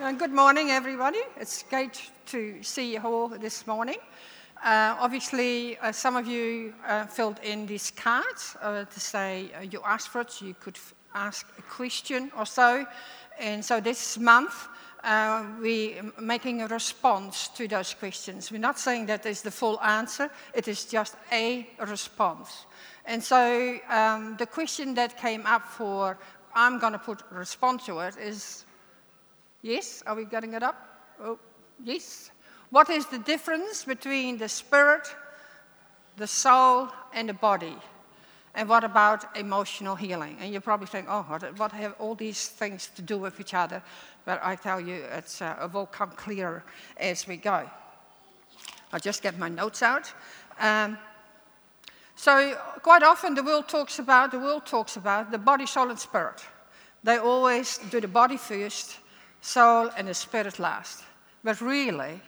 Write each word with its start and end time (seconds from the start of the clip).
Uh, 0.00 0.10
good 0.10 0.32
morning, 0.32 0.72
everybody. 0.72 1.20
It's 1.36 1.62
great 1.62 2.10
to 2.26 2.60
see 2.64 2.94
you 2.94 3.00
all 3.00 3.28
this 3.28 3.64
morning. 3.64 3.98
Uh, 4.60 4.96
obviously, 4.98 5.78
uh, 5.78 5.92
some 5.92 6.16
of 6.16 6.26
you 6.26 6.74
uh, 6.84 7.06
filled 7.06 7.38
in 7.44 7.64
these 7.64 7.92
cards 7.92 8.56
uh, 8.60 8.86
to 8.86 9.00
say 9.00 9.52
uh, 9.56 9.60
you 9.60 9.80
asked 9.86 10.08
for 10.08 10.22
it, 10.22 10.32
so 10.32 10.46
you 10.46 10.54
could 10.54 10.76
f- 10.76 10.94
ask 11.14 11.46
a 11.60 11.62
question 11.62 12.32
or 12.36 12.44
so. 12.44 12.84
And 13.38 13.64
so 13.64 13.80
this 13.80 14.18
month, 14.18 14.66
we're 15.60 16.02
making 16.20 16.62
a 16.62 16.66
response 16.66 17.46
to 17.54 17.68
those 17.68 17.94
questions. 17.94 18.50
We're 18.50 18.58
not 18.58 18.80
saying 18.80 19.06
that 19.06 19.24
is 19.26 19.42
the 19.42 19.52
full 19.52 19.80
answer, 19.80 20.28
it 20.54 20.66
is 20.66 20.86
just 20.86 21.14
a 21.30 21.68
response. 21.86 22.66
And 23.06 23.22
so 23.22 23.78
um, 23.88 24.34
the 24.38 24.46
question 24.46 24.94
that 24.94 25.16
came 25.16 25.46
up 25.46 25.68
for 25.68 26.18
I'm 26.52 26.80
going 26.80 26.94
to 26.94 26.98
put 26.98 27.22
response 27.30 27.86
to 27.86 28.00
it 28.00 28.16
is 28.16 28.64
yes, 29.64 30.02
are 30.06 30.14
we 30.14 30.24
getting 30.26 30.54
it 30.54 30.62
up? 30.62 30.76
Oh, 31.20 31.38
yes. 31.82 32.30
What 32.70 32.90
is 32.90 33.06
the 33.06 33.18
difference 33.18 33.84
between 33.84 34.38
the 34.38 34.48
spirit, 34.48 35.08
the 36.16 36.26
soul, 36.26 36.88
and 37.12 37.28
the 37.28 37.34
body? 37.34 37.76
And 38.54 38.68
what 38.68 38.84
about 38.84 39.36
emotional 39.36 39.96
healing? 39.96 40.36
And 40.40 40.52
you're 40.52 40.60
probably 40.60 40.86
think, 40.86 41.06
oh, 41.08 41.22
what 41.56 41.72
have 41.72 41.94
all 41.98 42.14
these 42.14 42.48
things 42.48 42.88
to 42.94 43.02
do 43.02 43.18
with 43.18 43.40
each 43.40 43.54
other? 43.54 43.82
But 44.24 44.40
I 44.44 44.54
tell 44.54 44.80
you, 44.80 45.02
it's, 45.12 45.42
uh, 45.42 45.56
it 45.64 45.72
will 45.72 45.86
come 45.86 46.10
clearer 46.10 46.62
as 46.96 47.26
we 47.26 47.36
go. 47.36 47.68
I'll 48.92 49.00
just 49.00 49.22
get 49.22 49.38
my 49.38 49.48
notes 49.48 49.82
out. 49.82 50.12
Um, 50.60 50.98
so 52.14 52.56
quite 52.82 53.02
often 53.02 53.34
the 53.34 53.42
world 53.42 53.68
talks 53.68 53.98
about 53.98 54.30
the 54.30 54.38
world 54.38 54.66
talks 54.66 54.96
about 54.96 55.32
the 55.32 55.38
body, 55.38 55.66
soul, 55.66 55.90
and 55.90 55.98
spirit. 55.98 56.44
They 57.02 57.18
always 57.18 57.78
do 57.90 58.00
the 58.00 58.08
body 58.08 58.36
first, 58.36 58.98
soul, 59.44 59.90
and 59.96 60.08
the 60.08 60.14
spirit 60.14 60.58
last. 60.58 61.04
But 61.42 61.60
really, 61.60 62.20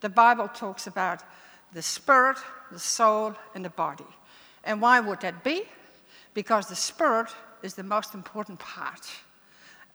the 0.00 0.08
Bible 0.08 0.48
talks 0.48 0.86
about 0.86 1.22
the 1.72 1.82
spirit, 1.82 2.36
the 2.70 2.78
soul, 2.78 3.34
and 3.54 3.64
the 3.64 3.70
body. 3.70 4.06
And 4.64 4.80
why 4.80 5.00
would 5.00 5.20
that 5.20 5.42
be? 5.42 5.62
Because 6.34 6.68
the 6.68 6.76
spirit 6.76 7.28
is 7.62 7.74
the 7.74 7.82
most 7.82 8.14
important 8.14 8.58
part. 8.58 9.08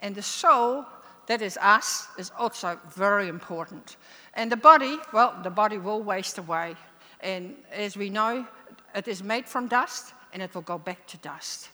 And 0.02 0.16
the 0.16 0.23
soul, 0.23 0.86
that 1.27 1.41
is 1.41 1.58
us, 1.61 2.08
is 2.17 2.31
also 2.38 2.80
very 2.95 3.27
important. 3.27 3.97
And 4.33 4.52
the 4.52 4.58
body, 4.58 4.97
well, 5.14 5.36
the 5.44 5.49
body 5.49 5.77
will 5.77 6.02
waste 6.02 6.38
away. 6.38 6.75
And 7.21 7.55
as 7.71 7.95
we 7.95 8.09
know, 8.09 8.47
it 8.95 9.08
is 9.08 9.21
made 9.21 9.45
from 9.45 9.67
dust 9.67 10.14
and 10.33 10.42
it 10.42 10.53
will 10.55 10.61
go 10.64 10.77
back 10.77 11.05
to 11.08 11.17
dust 11.17 11.69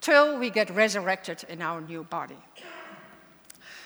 till 0.00 0.38
we 0.38 0.50
get 0.50 0.68
resurrected 0.70 1.44
in 1.48 1.62
our 1.62 1.80
new 1.80 2.04
body. 2.04 2.36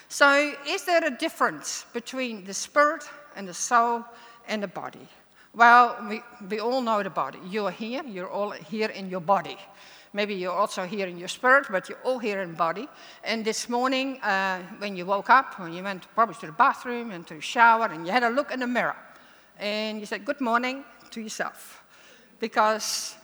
So, 0.08 0.54
is 0.66 0.84
there 0.84 1.04
a 1.04 1.10
difference 1.10 1.84
between 1.92 2.44
the 2.44 2.54
spirit 2.54 3.04
and 3.34 3.48
the 3.48 3.54
soul 3.54 4.04
and 4.46 4.62
the 4.62 4.68
body? 4.68 5.08
Well, 5.54 5.96
we, 6.08 6.22
we 6.48 6.60
all 6.60 6.80
know 6.80 7.02
the 7.02 7.10
body. 7.10 7.38
You're 7.48 7.70
here, 7.70 8.02
you're 8.04 8.30
all 8.30 8.50
here 8.50 8.88
in 8.90 9.10
your 9.10 9.20
body. 9.20 9.56
Maybe 10.12 10.34
you're 10.34 10.52
also 10.52 10.84
here 10.84 11.06
in 11.08 11.18
your 11.18 11.28
spirit, 11.28 11.66
but 11.70 11.88
you're 11.88 11.98
all 12.04 12.18
here 12.18 12.40
in 12.40 12.54
body. 12.54 12.88
And 13.24 13.44
this 13.44 13.68
morning, 13.68 14.20
uh, 14.22 14.62
when 14.78 14.96
you 14.96 15.04
woke 15.04 15.28
up, 15.28 15.58
when 15.58 15.72
you 15.72 15.82
went 15.82 16.06
probably 16.14 16.36
to 16.36 16.46
the 16.46 16.52
bathroom 16.52 17.10
and 17.10 17.26
to 17.26 17.34
the 17.34 17.40
shower, 17.40 17.86
and 17.86 18.06
you 18.06 18.12
had 18.12 18.22
a 18.22 18.30
look 18.30 18.52
in 18.52 18.60
the 18.60 18.66
mirror, 18.66 18.96
and 19.58 19.98
you 19.98 20.06
said, 20.06 20.24
Good 20.24 20.40
morning 20.40 20.84
to 21.10 21.20
yourself 21.20 21.82
because 22.38 23.16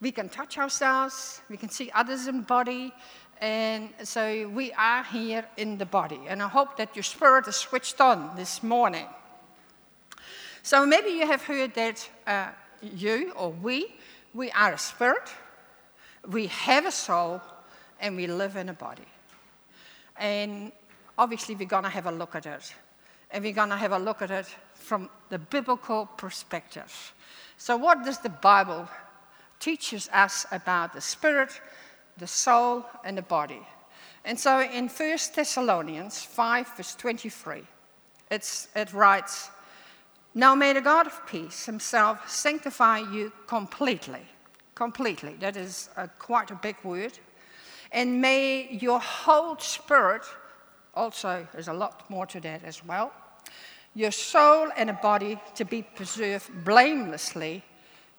we 0.00 0.12
can 0.12 0.28
touch 0.28 0.58
ourselves, 0.58 1.40
we 1.48 1.56
can 1.56 1.68
see 1.68 1.90
others 1.94 2.26
in 2.26 2.42
body, 2.42 2.92
and 3.40 3.90
so 4.02 4.48
we 4.48 4.72
are 4.72 5.04
here 5.04 5.44
in 5.56 5.78
the 5.78 5.86
body. 5.86 6.20
And 6.26 6.42
I 6.42 6.48
hope 6.48 6.76
that 6.78 6.96
your 6.96 7.02
spirit 7.02 7.46
is 7.48 7.56
switched 7.56 8.00
on 8.00 8.34
this 8.36 8.62
morning. 8.62 9.06
So 10.62 10.86
maybe 10.86 11.10
you 11.10 11.26
have 11.26 11.42
heard 11.42 11.74
that 11.74 12.08
uh, 12.26 12.48
you 12.82 13.32
or 13.36 13.50
we, 13.50 13.94
we 14.34 14.50
are 14.50 14.72
a 14.72 14.78
spirit, 14.78 15.30
we 16.28 16.46
have 16.48 16.86
a 16.86 16.90
soul, 16.90 17.40
and 18.00 18.16
we 18.16 18.26
live 18.26 18.56
in 18.56 18.68
a 18.68 18.74
body. 18.74 19.06
And 20.16 20.72
obviously, 21.18 21.54
we're 21.54 21.68
going 21.68 21.84
to 21.84 21.90
have 21.90 22.06
a 22.06 22.12
look 22.12 22.34
at 22.34 22.46
it. 22.46 22.74
And 23.30 23.44
we're 23.44 23.52
going 23.52 23.70
to 23.70 23.76
have 23.76 23.92
a 23.92 23.98
look 23.98 24.22
at 24.22 24.30
it 24.30 24.46
from 24.74 25.10
the 25.28 25.38
biblical 25.38 26.06
perspective. 26.16 27.14
So, 27.58 27.76
what 27.76 28.04
does 28.04 28.18
the 28.18 28.28
Bible 28.28 28.88
teach 29.60 29.94
us 30.12 30.46
about 30.52 30.92
the 30.92 31.00
spirit, 31.00 31.60
the 32.18 32.26
soul, 32.26 32.84
and 33.04 33.16
the 33.16 33.22
body? 33.22 33.66
And 34.24 34.38
so, 34.38 34.60
in 34.60 34.88
1 34.88 35.18
Thessalonians 35.34 36.22
5, 36.22 36.76
verse 36.76 36.94
23, 36.94 37.62
it 38.30 38.92
writes, 38.92 39.50
Now 40.34 40.54
may 40.54 40.72
the 40.72 40.80
God 40.80 41.06
of 41.06 41.26
peace 41.26 41.66
himself 41.66 42.28
sanctify 42.28 42.98
you 42.98 43.32
completely. 43.46 44.22
Completely. 44.74 45.34
That 45.40 45.56
is 45.56 45.88
a, 45.96 46.08
quite 46.08 46.50
a 46.50 46.56
big 46.56 46.76
word. 46.82 47.18
And 47.92 48.20
may 48.20 48.68
your 48.70 49.00
whole 49.00 49.58
spirit, 49.58 50.22
also, 50.94 51.46
there's 51.52 51.68
a 51.68 51.72
lot 51.72 52.08
more 52.10 52.26
to 52.26 52.40
that 52.40 52.64
as 52.64 52.84
well 52.84 53.12
your 53.96 54.12
soul 54.12 54.68
and 54.76 54.90
a 54.90 54.92
body 54.92 55.40
to 55.54 55.64
be 55.64 55.82
preserved 55.82 56.50
blamelessly 56.64 57.64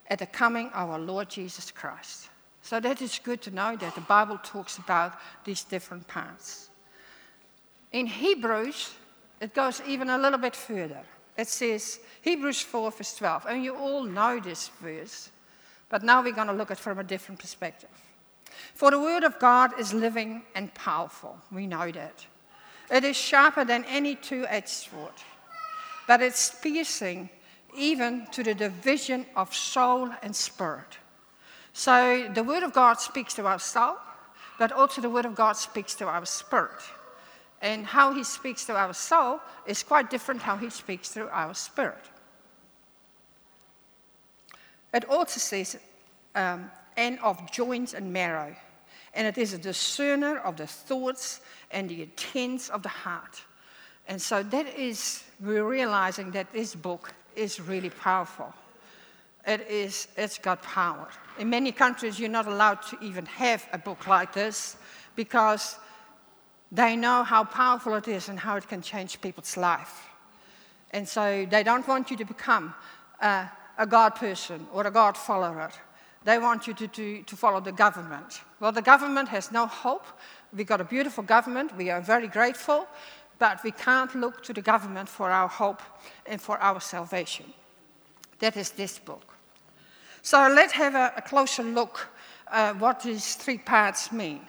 at 0.10 0.18
the 0.18 0.26
coming 0.26 0.68
of 0.70 0.90
our 0.90 1.00
Lord 1.00 1.30
Jesus 1.30 1.70
Christ. 1.70 2.30
So 2.68 2.82
that 2.82 3.02
is 3.02 3.20
good 3.24 3.42
to 3.44 3.52
know 3.52 3.78
that 3.78 3.96
the 3.96 4.02
Bible 4.02 4.40
talks 4.44 4.78
about 4.78 5.14
these 5.46 5.64
different 5.64 6.06
parts. 6.08 6.70
In 7.94 8.06
Hebrews, 8.06 8.92
it 9.40 9.54
goes 9.54 9.82
even 9.88 10.10
a 10.10 10.18
little 10.18 10.38
bit 10.38 10.56
further. 10.56 11.02
It 11.38 11.48
says, 11.48 12.00
Hebrews 12.24 12.62
4, 12.62 12.92
verse 12.92 13.16
12, 13.16 13.46
and 13.48 13.64
you 13.64 13.76
all 13.76 14.04
know 14.04 14.40
this 14.40 14.68
verse, 14.82 15.30
but 15.88 16.04
now 16.04 16.22
we're 16.22 16.34
going 16.34 16.48
to 16.48 16.54
look 16.54 16.72
at 16.72 16.78
it 16.78 16.82
from 16.82 17.00
a 17.00 17.04
different 17.04 17.40
perspective. 17.40 17.90
For 18.74 18.92
the 18.92 19.00
word 19.00 19.24
of 19.24 19.40
God 19.40 19.80
is 19.80 19.94
living 19.94 20.42
and 20.56 20.74
powerful. 20.74 21.38
We 21.52 21.68
know 21.68 21.90
that. 21.92 22.26
It 22.92 23.06
is 23.06 23.16
sharper 23.16 23.64
than 23.64 23.86
any 23.86 24.16
two 24.16 24.46
edged 24.50 24.68
sword 24.68 25.14
but 26.08 26.22
it's 26.22 26.50
piercing 26.62 27.30
even 27.76 28.26
to 28.32 28.42
the 28.42 28.56
division 28.56 29.26
of 29.36 29.54
soul 29.54 30.10
and 30.24 30.36
spirit. 30.36 30.98
So 31.78 32.28
the 32.34 32.42
Word 32.42 32.64
of 32.64 32.74
God 32.74 33.00
speaks 33.00 33.36
to 33.36 33.46
our 33.46 33.60
soul, 33.60 33.98
but 34.58 34.72
also 34.72 35.00
the 35.00 35.12
Word 35.12 35.26
of 35.26 35.36
God 35.36 35.54
speaks 35.54 35.94
to 35.94 36.08
our 36.08 36.26
spirit. 36.26 36.82
And 37.62 37.86
how 37.86 38.16
He 38.16 38.24
speaks 38.24 38.66
to 38.66 38.76
our 38.76 38.96
soul 38.96 39.40
is 39.68 39.84
quite 39.84 40.10
different 40.10 40.42
how 40.42 40.58
He 40.58 40.72
speaks 40.72 41.10
through 41.10 41.30
our 41.32 41.54
spirit. 41.54 42.04
It 44.92 45.06
also 45.06 45.40
says, 45.40 45.78
um, 46.34 46.72
and 46.98 47.20
of 47.20 47.52
joints 47.52 47.94
and 47.94 48.12
marrow, 48.12 48.56
and 49.14 49.28
it 49.28 49.38
is 49.38 49.54
a 49.54 49.60
discerner 49.60 50.40
of 50.40 50.58
the 50.58 50.66
thoughts 50.66 51.42
and 51.70 51.88
the 51.88 52.02
intents 52.02 52.70
of 52.70 52.82
the 52.82 52.90
heart. 52.90 53.40
And 54.08 54.20
so 54.20 54.42
that 54.42 54.66
is, 54.76 55.24
we're 55.40 55.64
realizing 55.64 56.32
that 56.32 56.52
this 56.52 56.74
book 56.74 57.14
is 57.36 57.62
really 57.62 57.92
powerful. 57.92 58.52
It 59.48 59.66
is, 59.70 60.10
it's 60.18 60.38
got 60.38 60.62
power. 60.62 61.08
In 61.40 61.50
many 61.50 61.72
countries, 61.72 62.20
you're 62.20 62.30
not 62.30 62.48
allowed 62.48 62.82
to 62.90 62.98
even 63.02 63.26
have 63.26 63.66
a 63.72 63.78
book 63.78 64.06
like 64.06 64.34
this 64.34 64.76
because 65.16 65.78
they 66.70 66.98
know 66.98 67.24
how 67.24 67.46
powerful 67.46 67.96
it 67.96 68.10
is 68.10 68.28
and 68.28 68.38
how 68.38 68.58
it 68.58 68.68
can 68.68 68.82
change 68.82 69.22
people's 69.22 69.56
life. 69.56 70.10
And 70.92 71.08
so 71.08 71.48
they 71.50 71.64
don't 71.64 71.88
want 71.88 72.12
you 72.12 72.18
to 72.18 72.26
become 72.26 72.76
a 73.22 73.88
God 73.88 74.16
person 74.16 74.68
or 74.74 74.86
a 74.86 74.92
God 74.92 75.16
follower. 75.16 75.70
They 76.26 76.38
want 76.40 76.68
you 76.68 76.74
to, 76.74 76.88
to, 76.90 77.24
to 77.24 77.36
follow 77.38 77.62
the 77.62 77.72
government. 77.72 78.42
Well, 78.60 78.74
the 78.74 78.82
government 78.82 79.30
has 79.30 79.50
no 79.50 79.66
hope. 79.66 80.06
We've 80.54 80.68
got 80.68 80.82
a 80.82 80.84
beautiful 80.84 81.24
government. 81.24 81.78
We 81.78 81.90
are 81.90 82.02
very 82.02 82.28
grateful. 82.28 82.86
But 83.40 83.64
we 83.64 83.72
can't 83.72 84.14
look 84.16 84.44
to 84.44 84.52
the 84.52 84.62
government 84.62 85.08
for 85.08 85.32
our 85.32 85.48
hope 85.48 85.82
and 86.26 86.42
for 86.42 86.58
our 86.58 86.82
salvation. 86.82 87.46
That 88.40 88.58
is 88.58 88.72
this 88.72 89.00
book. 89.00 89.37
So 90.28 90.52
let's 90.54 90.74
have 90.74 90.94
a, 90.94 91.14
a 91.16 91.22
closer 91.22 91.64
look 91.64 92.10
uh, 92.52 92.74
what 92.74 93.02
these 93.02 93.36
three 93.36 93.58
parts 93.58 94.12
mean. 94.12 94.42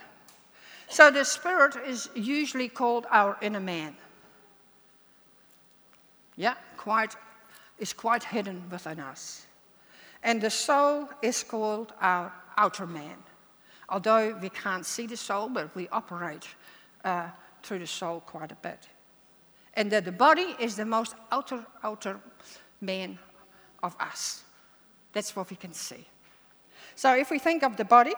So 0.89 1.09
the 1.13 1.25
spirit 1.25 1.77
is 1.87 2.09
usually 2.17 2.69
called 2.69 3.07
our 3.13 3.37
inner 3.41 3.61
man. 3.61 3.95
Yeah, 6.35 6.55
quite 6.77 7.15
is 7.79 7.93
quite 7.93 8.25
hidden 8.25 8.65
within 8.73 8.99
us. 8.99 9.47
And 10.25 10.41
the 10.41 10.51
soul 10.51 11.11
is 11.23 11.45
called 11.45 11.93
our 12.01 12.33
outer 12.57 12.89
man. 12.89 13.17
Although 13.89 14.37
we 14.43 14.49
can't 14.49 14.85
see 14.85 15.07
the 15.07 15.17
soul, 15.17 15.49
but 15.49 15.73
we 15.77 15.87
operate 15.91 16.49
uh, 17.05 17.29
through 17.63 17.79
the 17.79 17.87
soul 17.87 18.19
quite 18.27 18.51
a 18.51 18.57
bit. 18.63 18.89
And 19.75 19.93
that 19.93 20.05
the 20.05 20.11
body 20.11 20.57
is 20.59 20.75
the 20.75 20.85
most 20.85 21.15
outer, 21.31 21.65
outer 21.85 22.19
man 22.81 23.17
of 23.85 23.95
us. 24.01 24.43
That's 25.19 25.35
what 25.35 25.51
we 25.51 25.57
can 25.57 25.73
see. 25.73 26.07
So 26.95 27.17
if 27.17 27.29
we 27.29 27.41
think 27.41 27.65
of 27.65 27.77
the 27.77 27.85
body, 27.85 28.15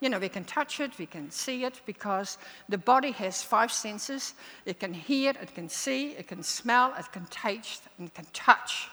You 0.00 0.08
know, 0.08 0.18
we 0.18 0.30
can 0.30 0.44
touch 0.44 0.80
it, 0.80 0.98
we 0.98 1.04
can 1.04 1.30
see 1.30 1.64
it, 1.64 1.82
because 1.84 2.38
the 2.70 2.78
body 2.78 3.10
has 3.12 3.42
five 3.42 3.70
senses. 3.70 4.34
It 4.64 4.80
can 4.80 4.94
hear, 4.94 5.30
it 5.30 5.54
can 5.54 5.68
see, 5.68 6.12
it 6.12 6.26
can 6.26 6.42
smell, 6.42 6.94
it 6.98 7.12
can 7.12 7.26
taste, 7.26 7.82
and 7.98 8.08
it 8.08 8.14
can 8.14 8.26
touch. 8.32 8.88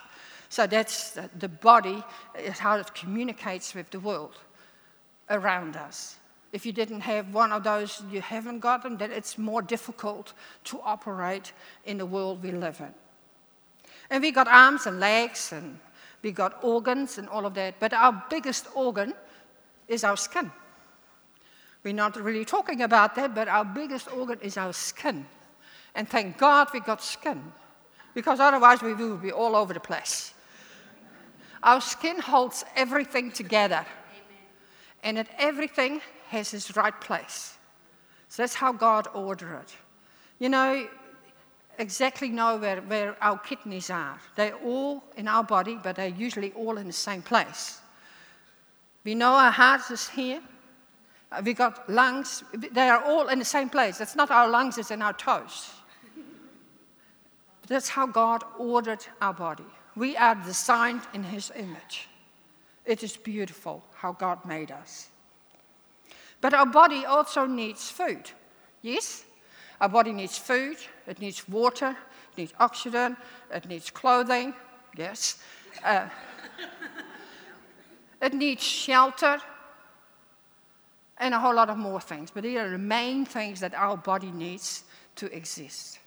So 0.50 0.66
that's 0.66 1.18
the, 1.38 1.48
body, 1.48 2.04
is 2.38 2.58
how 2.58 2.76
it 2.76 2.94
communicates 2.94 3.74
with 3.74 3.90
the 3.90 4.00
world 4.00 4.36
around 5.30 5.76
us. 5.76 6.16
If 6.52 6.64
you 6.66 6.72
didn't 6.72 7.00
have 7.00 7.32
one 7.32 7.52
of 7.52 7.64
those, 7.64 8.02
you 8.10 8.20
haven't 8.20 8.60
got 8.60 8.82
them, 8.82 8.98
then 8.98 9.12
it's 9.12 9.38
more 9.38 9.62
difficult 9.62 10.34
to 10.64 10.80
operate 10.82 11.52
in 11.84 11.98
the 11.98 12.06
world 12.06 12.42
we 12.42 12.52
live 12.52 12.80
in. 12.80 12.94
And 14.10 14.22
we 14.22 14.30
got 14.30 14.48
arms 14.48 14.86
and 14.86 15.00
legs 15.00 15.52
and 15.52 15.78
we 16.22 16.32
got 16.32 16.62
organs 16.64 17.18
and 17.18 17.28
all 17.28 17.46
of 17.46 17.54
that, 17.54 17.78
but 17.78 17.92
our 17.92 18.24
biggest 18.28 18.66
organ 18.74 19.14
is 19.86 20.04
our 20.04 20.16
skin. 20.16 20.50
We're 21.84 21.94
not 21.94 22.16
really 22.16 22.44
talking 22.44 22.82
about 22.82 23.14
that, 23.14 23.34
but 23.34 23.48
our 23.48 23.64
biggest 23.64 24.12
organ 24.12 24.38
is 24.42 24.56
our 24.56 24.72
skin. 24.72 25.26
And 25.94 26.08
thank 26.08 26.36
God 26.36 26.68
we 26.72 26.80
got 26.80 27.02
skin, 27.02 27.52
because 28.14 28.40
otherwise 28.40 28.82
we 28.82 28.94
would 28.94 29.22
be 29.22 29.32
all 29.32 29.54
over 29.56 29.72
the 29.72 29.80
place. 29.80 30.34
Our 31.62 31.80
skin 31.80 32.20
holds 32.20 32.64
everything 32.76 33.30
together, 33.32 33.86
and 35.02 35.16
that 35.16 35.28
everything 35.38 36.00
has 36.28 36.52
its 36.52 36.76
right 36.76 37.00
place. 37.00 37.56
So 38.28 38.42
that's 38.42 38.54
how 38.54 38.72
God 38.72 39.08
ordered 39.14 39.60
it. 39.60 39.76
You 40.38 40.50
know, 40.50 40.86
exactly 41.78 42.28
know 42.28 42.56
where, 42.56 42.80
where 42.82 43.16
our 43.22 43.38
kidneys 43.38 43.90
are. 43.90 44.18
They're 44.36 44.56
all 44.56 45.02
in 45.16 45.28
our 45.28 45.44
body, 45.44 45.78
but 45.82 45.96
they're 45.96 46.08
usually 46.08 46.52
all 46.52 46.78
in 46.78 46.86
the 46.86 46.92
same 46.92 47.22
place. 47.22 47.80
We 49.04 49.14
know 49.14 49.32
our 49.32 49.50
heart 49.50 49.90
is 49.90 50.08
here. 50.08 50.40
Uh, 51.30 51.42
we 51.44 51.54
got 51.54 51.88
lungs. 51.88 52.42
They 52.52 52.88
are 52.88 53.02
all 53.02 53.28
in 53.28 53.38
the 53.38 53.44
same 53.44 53.68
place. 53.68 54.00
It's 54.00 54.16
not 54.16 54.30
our 54.30 54.48
lungs, 54.48 54.78
it's 54.78 54.90
in 54.90 55.02
our 55.02 55.12
toes. 55.12 55.70
That's 57.66 57.88
how 57.88 58.06
God 58.06 58.44
ordered 58.58 59.04
our 59.20 59.34
body. 59.34 59.66
We 59.94 60.16
are 60.16 60.34
designed 60.34 61.02
in 61.12 61.22
His 61.22 61.52
image. 61.54 62.08
It 62.86 63.02
is 63.02 63.16
beautiful 63.16 63.82
how 63.94 64.12
God 64.12 64.44
made 64.46 64.70
us. 64.70 65.08
But 66.40 66.54
our 66.54 66.66
body 66.66 67.04
also 67.04 67.46
needs 67.46 67.90
food. 67.90 68.30
Yes? 68.80 69.24
Our 69.80 69.88
body 69.88 70.12
needs 70.12 70.36
food, 70.36 70.76
it 71.06 71.20
needs 71.20 71.48
water, 71.48 71.96
it 72.32 72.38
needs 72.38 72.52
oxygen, 72.58 73.16
it 73.52 73.66
needs 73.68 73.90
clothing, 73.90 74.54
yes. 74.96 75.38
Uh, 75.84 76.08
it 78.20 78.34
needs 78.34 78.62
shelter, 78.62 79.40
and 81.18 81.34
a 81.34 81.38
whole 81.38 81.54
lot 81.54 81.70
of 81.70 81.78
more 81.78 82.00
things. 82.00 82.30
But 82.30 82.42
these 82.42 82.58
are 82.58 82.70
the 82.70 82.78
main 82.78 83.24
things 83.24 83.60
that 83.60 83.74
our 83.74 83.96
body 83.96 84.30
needs 84.30 84.84
to 85.16 85.32
exist. 85.34 85.98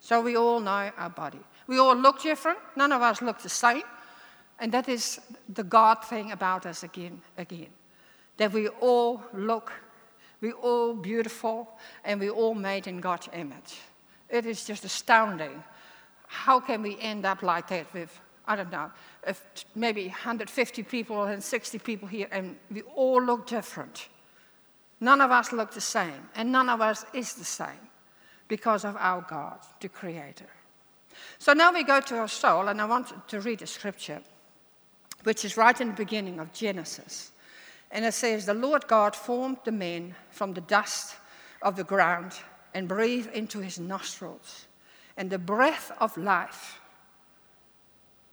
So 0.00 0.20
we 0.20 0.36
all 0.36 0.60
know 0.60 0.90
our 0.96 1.10
body. 1.10 1.40
We 1.66 1.78
all 1.78 1.94
look 1.94 2.22
different, 2.22 2.58
none 2.74 2.90
of 2.90 3.02
us 3.02 3.22
look 3.22 3.40
the 3.40 3.48
same. 3.48 3.82
And 4.58 4.72
that 4.72 4.88
is 4.88 5.20
the 5.48 5.62
God 5.62 6.04
thing 6.04 6.32
about 6.32 6.66
us 6.66 6.82
again, 6.82 7.22
again. 7.38 7.68
That 8.36 8.52
we 8.52 8.68
all 8.68 9.22
look 9.32 9.72
we're 10.40 10.52
all 10.52 10.94
beautiful 10.94 11.68
and 12.04 12.20
we're 12.20 12.30
all 12.30 12.54
made 12.54 12.86
in 12.86 13.00
God's 13.00 13.28
image. 13.32 13.80
It 14.28 14.46
is 14.46 14.64
just 14.64 14.84
astounding. 14.84 15.62
How 16.26 16.60
can 16.60 16.82
we 16.82 16.98
end 17.00 17.26
up 17.26 17.42
like 17.42 17.68
that 17.68 17.92
with, 17.92 18.18
I 18.46 18.56
don't 18.56 18.70
know, 18.70 18.90
maybe 19.74 20.06
150 20.06 20.82
people 20.84 21.24
and 21.24 21.42
60 21.42 21.78
people 21.80 22.08
here 22.08 22.28
and 22.30 22.56
we 22.70 22.82
all 22.82 23.22
look 23.22 23.46
different? 23.46 24.08
None 25.00 25.20
of 25.20 25.30
us 25.30 25.52
look 25.52 25.72
the 25.72 25.80
same, 25.80 26.28
and 26.34 26.52
none 26.52 26.68
of 26.68 26.82
us 26.82 27.06
is 27.14 27.32
the 27.32 27.44
same 27.44 27.88
because 28.48 28.84
of 28.84 28.96
our 28.96 29.24
God, 29.28 29.58
the 29.80 29.88
Creator. 29.88 30.46
So 31.38 31.54
now 31.54 31.72
we 31.72 31.84
go 31.84 32.00
to 32.00 32.18
our 32.18 32.28
soul, 32.28 32.68
and 32.68 32.80
I 32.80 32.84
want 32.84 33.28
to 33.28 33.40
read 33.40 33.62
a 33.62 33.66
scripture 33.66 34.20
which 35.24 35.44
is 35.44 35.56
right 35.56 35.80
in 35.80 35.88
the 35.88 35.94
beginning 35.94 36.38
of 36.38 36.52
Genesis. 36.52 37.32
And 37.90 38.04
it 38.04 38.14
says, 38.14 38.46
The 38.46 38.54
Lord 38.54 38.86
God 38.86 39.16
formed 39.16 39.58
the 39.64 39.72
man 39.72 40.14
from 40.30 40.54
the 40.54 40.60
dust 40.60 41.16
of 41.62 41.76
the 41.76 41.84
ground 41.84 42.32
and 42.74 42.86
breathed 42.86 43.32
into 43.34 43.58
his 43.60 43.78
nostrils 43.78 44.66
and 45.16 45.28
the 45.28 45.38
breath 45.38 45.92
of 46.00 46.16
life. 46.16 46.80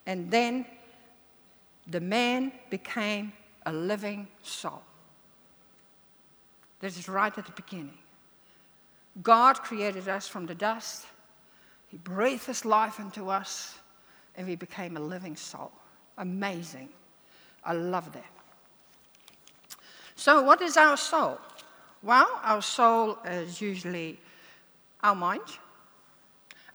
And 0.05 0.31
then 0.31 0.65
the 1.87 1.99
man 1.99 2.51
became 2.69 3.33
a 3.65 3.73
living 3.73 4.27
soul. 4.43 4.81
This 6.79 6.97
is 6.97 7.09
right 7.09 7.35
at 7.35 7.45
the 7.45 7.51
beginning. 7.51 7.97
God 9.23 9.61
created 9.61 10.07
us 10.07 10.27
from 10.27 10.45
the 10.45 10.55
dust, 10.55 11.05
He 11.87 11.97
breathed 11.97 12.45
His 12.45 12.65
life 12.65 12.99
into 12.99 13.29
us, 13.29 13.75
and 14.35 14.47
we 14.47 14.55
became 14.55 14.95
a 14.95 14.99
living 14.99 15.35
soul. 15.35 15.71
Amazing. 16.17 16.89
I 17.63 17.73
love 17.73 18.11
that. 18.13 18.36
So, 20.17 20.41
what 20.41 20.63
is 20.63 20.77
our 20.77 20.97
soul? 20.97 21.37
Well, 22.01 22.27
our 22.43 22.63
soul 22.63 23.19
is 23.23 23.61
usually 23.61 24.19
our 25.03 25.13
mind, 25.13 25.43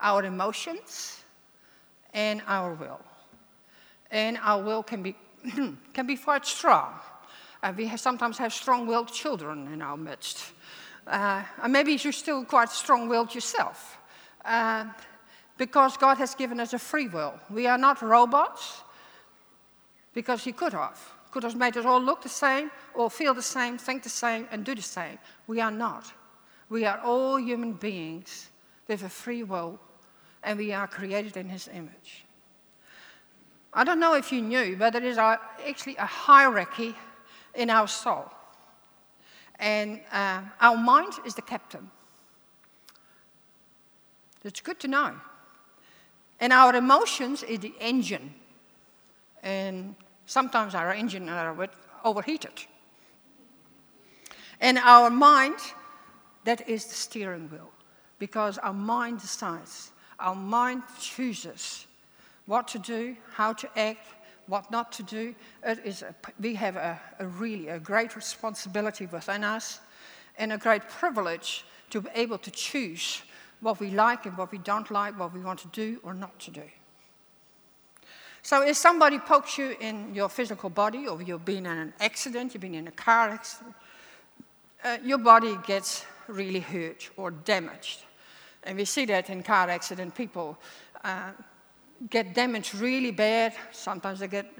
our 0.00 0.24
emotions, 0.24 1.24
and 2.14 2.40
our 2.46 2.74
will. 2.74 3.00
And 4.12 4.38
our 4.40 4.62
will 4.62 4.84
can 4.84 5.02
be, 5.02 5.16
can 5.92 6.06
be 6.06 6.16
quite 6.16 6.46
strong. 6.46 6.94
Uh, 7.64 7.72
we 7.76 7.86
have, 7.86 7.98
sometimes 7.98 8.38
have 8.38 8.52
strong 8.52 8.86
willed 8.86 9.12
children 9.12 9.72
in 9.72 9.82
our 9.82 9.96
midst. 9.96 10.52
Uh, 11.04 11.42
and 11.64 11.72
maybe 11.72 11.94
you're 11.94 12.12
still 12.12 12.44
quite 12.44 12.70
strong 12.70 13.08
willed 13.08 13.34
yourself. 13.34 13.98
Uh, 14.44 14.84
because 15.58 15.96
God 15.96 16.16
has 16.18 16.36
given 16.36 16.60
us 16.60 16.74
a 16.74 16.78
free 16.78 17.08
will. 17.08 17.34
We 17.50 17.66
are 17.66 17.78
not 17.78 18.02
robots 18.02 18.82
because 20.14 20.44
He 20.44 20.52
could 20.52 20.74
have 20.74 21.00
could 21.32 21.42
have 21.42 21.56
made 21.56 21.76
us 21.76 21.84
all 21.84 22.00
look 22.00 22.22
the 22.22 22.28
same, 22.28 22.70
or 22.94 23.10
feel 23.10 23.34
the 23.34 23.42
same, 23.42 23.78
think 23.78 24.02
the 24.02 24.08
same, 24.08 24.46
and 24.52 24.64
do 24.64 24.74
the 24.74 24.82
same. 24.82 25.18
We 25.48 25.60
are 25.60 25.70
not. 25.70 26.12
We 26.68 26.84
are 26.84 27.00
all 27.00 27.38
human 27.38 27.72
beings 27.72 28.50
with 28.86 29.02
a 29.02 29.08
free 29.08 29.42
will, 29.42 29.80
and 30.44 30.58
we 30.58 30.72
are 30.72 30.86
created 30.86 31.36
in 31.36 31.48
His 31.48 31.68
image. 31.68 32.24
I 33.72 33.84
don't 33.84 33.98
know 33.98 34.14
if 34.14 34.30
you 34.30 34.42
knew, 34.42 34.76
but 34.76 34.92
there 34.92 35.02
is 35.02 35.16
actually 35.16 35.96
a 35.96 36.04
hierarchy 36.04 36.94
in 37.54 37.70
our 37.70 37.88
soul. 37.88 38.30
And 39.58 40.00
uh, 40.12 40.42
our 40.60 40.76
mind 40.76 41.14
is 41.24 41.34
the 41.34 41.42
captain. 41.42 41.90
It's 44.44 44.60
good 44.60 44.78
to 44.80 44.88
know. 44.88 45.14
And 46.40 46.52
our 46.52 46.74
emotions 46.74 47.42
is 47.44 47.60
the 47.60 47.72
engine. 47.80 48.34
And 49.42 49.94
Sometimes 50.32 50.74
our 50.74 50.94
engine 50.94 51.28
are 51.28 51.68
overheated. 52.06 52.64
And 54.62 54.78
our 54.78 55.10
mind, 55.10 55.56
that 56.44 56.66
is 56.66 56.86
the 56.86 56.94
steering 56.94 57.50
wheel, 57.50 57.68
because 58.18 58.56
our 58.56 58.72
mind 58.72 59.20
decides, 59.20 59.92
our 60.18 60.34
mind 60.34 60.84
chooses 60.98 61.86
what 62.46 62.66
to 62.68 62.78
do, 62.78 63.14
how 63.34 63.52
to 63.52 63.68
act, 63.78 64.06
what 64.46 64.70
not 64.70 64.90
to 64.92 65.02
do. 65.02 65.34
It 65.66 65.80
is 65.84 66.00
a, 66.00 66.14
we 66.40 66.54
have 66.54 66.76
a, 66.76 66.98
a 67.18 67.26
really 67.26 67.68
a 67.68 67.78
great 67.78 68.16
responsibility 68.16 69.04
within 69.04 69.44
us 69.44 69.80
and 70.38 70.50
a 70.50 70.56
great 70.56 70.88
privilege 70.88 71.66
to 71.90 72.00
be 72.00 72.08
able 72.14 72.38
to 72.38 72.50
choose 72.50 73.20
what 73.60 73.80
we 73.80 73.90
like 73.90 74.24
and 74.24 74.38
what 74.38 74.50
we 74.50 74.56
don't 74.56 74.90
like, 74.90 75.18
what 75.18 75.34
we 75.34 75.40
want 75.40 75.58
to 75.58 75.68
do 75.68 76.00
or 76.02 76.14
not 76.14 76.38
to 76.38 76.50
do. 76.50 76.64
So 78.42 78.62
if 78.62 78.76
somebody 78.76 79.20
pokes 79.20 79.56
you 79.56 79.76
in 79.80 80.14
your 80.14 80.28
physical 80.28 80.68
body, 80.68 81.06
or 81.06 81.22
you've 81.22 81.44
been 81.44 81.64
in 81.64 81.78
an 81.78 81.92
accident, 82.00 82.52
you've 82.52 82.60
been 82.60 82.74
in 82.74 82.88
a 82.88 82.92
car 82.92 83.28
accident, 83.28 83.74
uh, 84.84 84.98
your 85.04 85.18
body 85.18 85.56
gets 85.64 86.04
really 86.26 86.58
hurt 86.58 87.08
or 87.16 87.30
damaged. 87.30 88.00
And 88.64 88.76
we 88.76 88.84
see 88.84 89.04
that 89.06 89.30
in 89.30 89.44
car 89.44 89.70
accident, 89.70 90.16
people 90.16 90.58
uh, 91.04 91.30
get 92.10 92.34
damaged 92.34 92.74
really 92.74 93.12
bad. 93.12 93.54
Sometimes 93.70 94.18
they 94.18 94.26
get, 94.26 94.52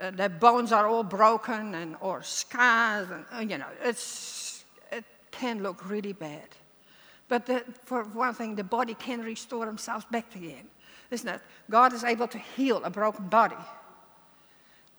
uh, 0.00 0.12
their 0.12 0.30
bones 0.30 0.72
are 0.72 0.86
all 0.86 1.02
broken 1.02 1.74
and, 1.74 1.96
or 2.00 2.22
scars, 2.22 3.08
and, 3.10 3.24
uh, 3.34 3.40
you 3.40 3.58
know, 3.58 3.68
it's, 3.82 4.64
it 4.90 5.04
can 5.30 5.62
look 5.62 5.88
really 5.90 6.14
bad. 6.14 6.48
But 7.28 7.44
the, 7.44 7.64
for 7.84 8.04
one 8.04 8.32
thing, 8.32 8.54
the 8.54 8.64
body 8.64 8.94
can 8.94 9.20
restore 9.20 9.66
themselves 9.66 10.06
back 10.10 10.34
again 10.34 10.68
isn't 11.10 11.28
it? 11.28 11.40
God 11.70 11.92
is 11.92 12.04
able 12.04 12.28
to 12.28 12.38
heal 12.38 12.82
a 12.84 12.90
broken 12.90 13.28
body. 13.28 13.56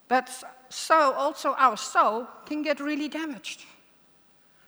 But 0.08 0.30
so 0.70 1.12
also 1.12 1.54
our 1.58 1.76
soul 1.76 2.26
can 2.46 2.62
get 2.62 2.80
really 2.80 3.08
damaged. 3.08 3.64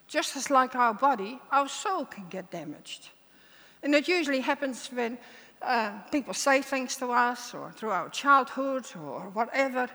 Just 0.06 0.36
as 0.36 0.50
like 0.50 0.74
our 0.74 0.94
body, 0.94 1.40
our 1.50 1.68
soul 1.68 2.04
can 2.04 2.26
get 2.28 2.50
damaged. 2.50 3.08
And 3.82 3.94
it 3.94 4.08
usually 4.08 4.40
happens 4.40 4.88
when 4.88 5.16
uh, 5.62 5.92
people 6.10 6.34
say 6.34 6.62
things 6.62 6.96
to 6.96 7.06
us 7.12 7.54
or 7.54 7.72
through 7.72 7.90
our 7.90 8.08
childhood 8.10 8.86
or 8.96 9.30
whatever. 9.32 9.88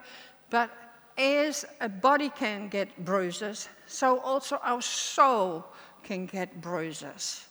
But 0.50 0.70
as 1.18 1.66
a 1.82 1.90
body 1.90 2.30
can 2.30 2.70
get 2.70 3.06
bruises, 3.06 3.70
so 3.88 4.20
also 4.20 4.60
our 4.64 4.82
soul 4.82 5.66
can 6.04 6.26
get 6.26 6.62
bruises. 6.62 7.48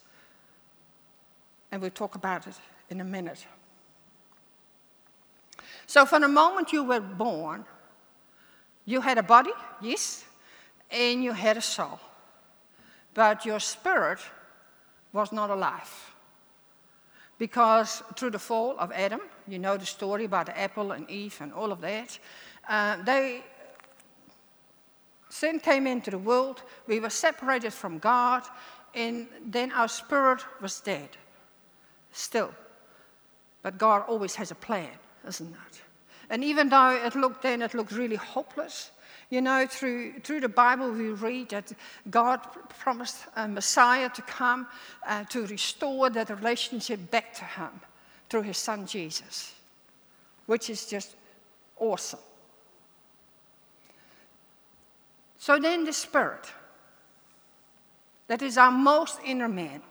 And 1.71 1.81
we'll 1.81 1.91
talk 1.91 2.15
about 2.15 2.47
it 2.47 2.55
in 2.91 3.01
a 3.01 3.05
minute. 3.05 3.47
So, 5.87 6.07
from 6.07 6.23
the 6.23 6.29
moment 6.29 6.73
you 6.73 6.85
were 6.85 7.01
born, 7.01 7.65
you 8.85 9.01
had 9.01 9.19
a 9.19 9.23
body, 9.23 9.53
yes, 9.81 10.25
and 10.91 11.23
you 11.23 11.33
had 11.33 11.57
a 11.57 11.61
soul. 11.61 12.01
But 13.15 13.47
your 13.47 13.61
spirit 13.61 14.19
was 15.13 15.33
not 15.33 15.51
alive. 15.51 16.15
Because 17.39 18.03
through 18.17 18.31
the 18.31 18.39
fall 18.39 18.77
of 18.79 18.93
Adam, 18.93 19.21
you 19.49 19.59
know 19.59 19.77
the 19.77 19.87
story 19.87 20.25
about 20.25 20.47
the 20.47 20.59
apple 20.59 20.93
and 20.93 21.09
Eve 21.11 21.37
and 21.41 21.53
all 21.53 21.73
of 21.73 21.81
that, 21.81 22.19
uh, 22.69 23.03
they, 23.05 23.43
sin 25.29 25.59
came 25.59 25.87
into 25.87 26.11
the 26.11 26.19
world, 26.19 26.63
we 26.87 27.01
were 27.01 27.11
separated 27.11 27.73
from 27.73 27.99
God, 27.99 28.43
and 28.95 29.27
then 29.45 29.73
our 29.73 29.89
spirit 29.89 30.45
was 30.61 30.81
dead. 30.81 31.09
Still. 32.13 32.55
But 33.63 33.79
God 33.79 34.05
always 34.07 34.37
has 34.37 34.51
a 34.51 34.55
plan, 34.55 34.91
isn't 35.27 35.53
it? 35.53 35.83
And 36.31 36.43
even 36.43 36.69
though 36.69 36.91
it 36.91 37.15
looked 37.15 37.43
then, 37.43 37.63
it 37.63 37.75
looked 37.75 37.93
really 37.93 38.17
hopeless, 38.17 38.91
you 39.31 39.41
know, 39.41 39.67
through, 39.67 40.21
through 40.21 40.41
the 40.41 40.49
Bible, 40.49 40.91
we 40.91 41.09
read 41.09 41.51
that 41.51 41.73
God 42.11 42.39
promised 42.69 43.25
a 43.37 43.49
Messiah 43.49 44.09
to 44.11 44.23
come 44.23 44.67
uh, 45.07 45.25
to 45.25 45.47
restore 45.47 46.11
that 46.11 46.31
relationship 46.31 47.11
back 47.11 47.35
to 47.35 47.45
Him 47.45 47.71
through 48.29 48.43
His 48.43 48.59
Son 48.59 48.87
Jesus, 48.87 49.55
which 50.47 50.71
is 50.71 50.87
just 50.87 51.15
awesome. 51.79 52.21
So 55.39 55.59
then, 55.59 55.85
the 55.85 55.93
Spirit, 55.93 56.51
that 58.29 58.41
is 58.41 58.57
our 58.57 58.73
most 58.73 59.19
inner 59.25 59.49
man, 59.49 59.83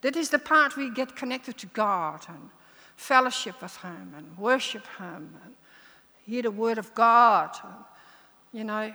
that 0.00 0.16
is 0.16 0.30
the 0.30 0.38
part 0.38 0.76
we 0.76 0.90
get 0.90 1.16
connected 1.16 1.58
to 1.58 1.66
God 1.66 2.24
and 2.28 2.50
fellowship 2.98 3.62
with 3.62 3.76
Him 3.76 4.12
and 4.16 4.36
worship 4.36 4.84
Him 4.98 5.34
and 5.44 5.54
hear 6.26 6.42
the 6.42 6.50
Word 6.50 6.78
of 6.78 6.94
God. 6.94 7.56
And, 7.62 7.74
you 8.52 8.64
know, 8.64 8.92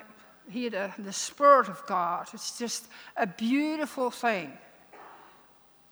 hear 0.49 0.69
the, 0.69 0.91
the 0.99 1.13
Spirit 1.13 1.69
of 1.69 1.81
God. 1.87 2.27
It's 2.33 2.57
just 2.59 2.87
a 3.15 3.25
beautiful 3.25 4.11
thing. 4.11 4.51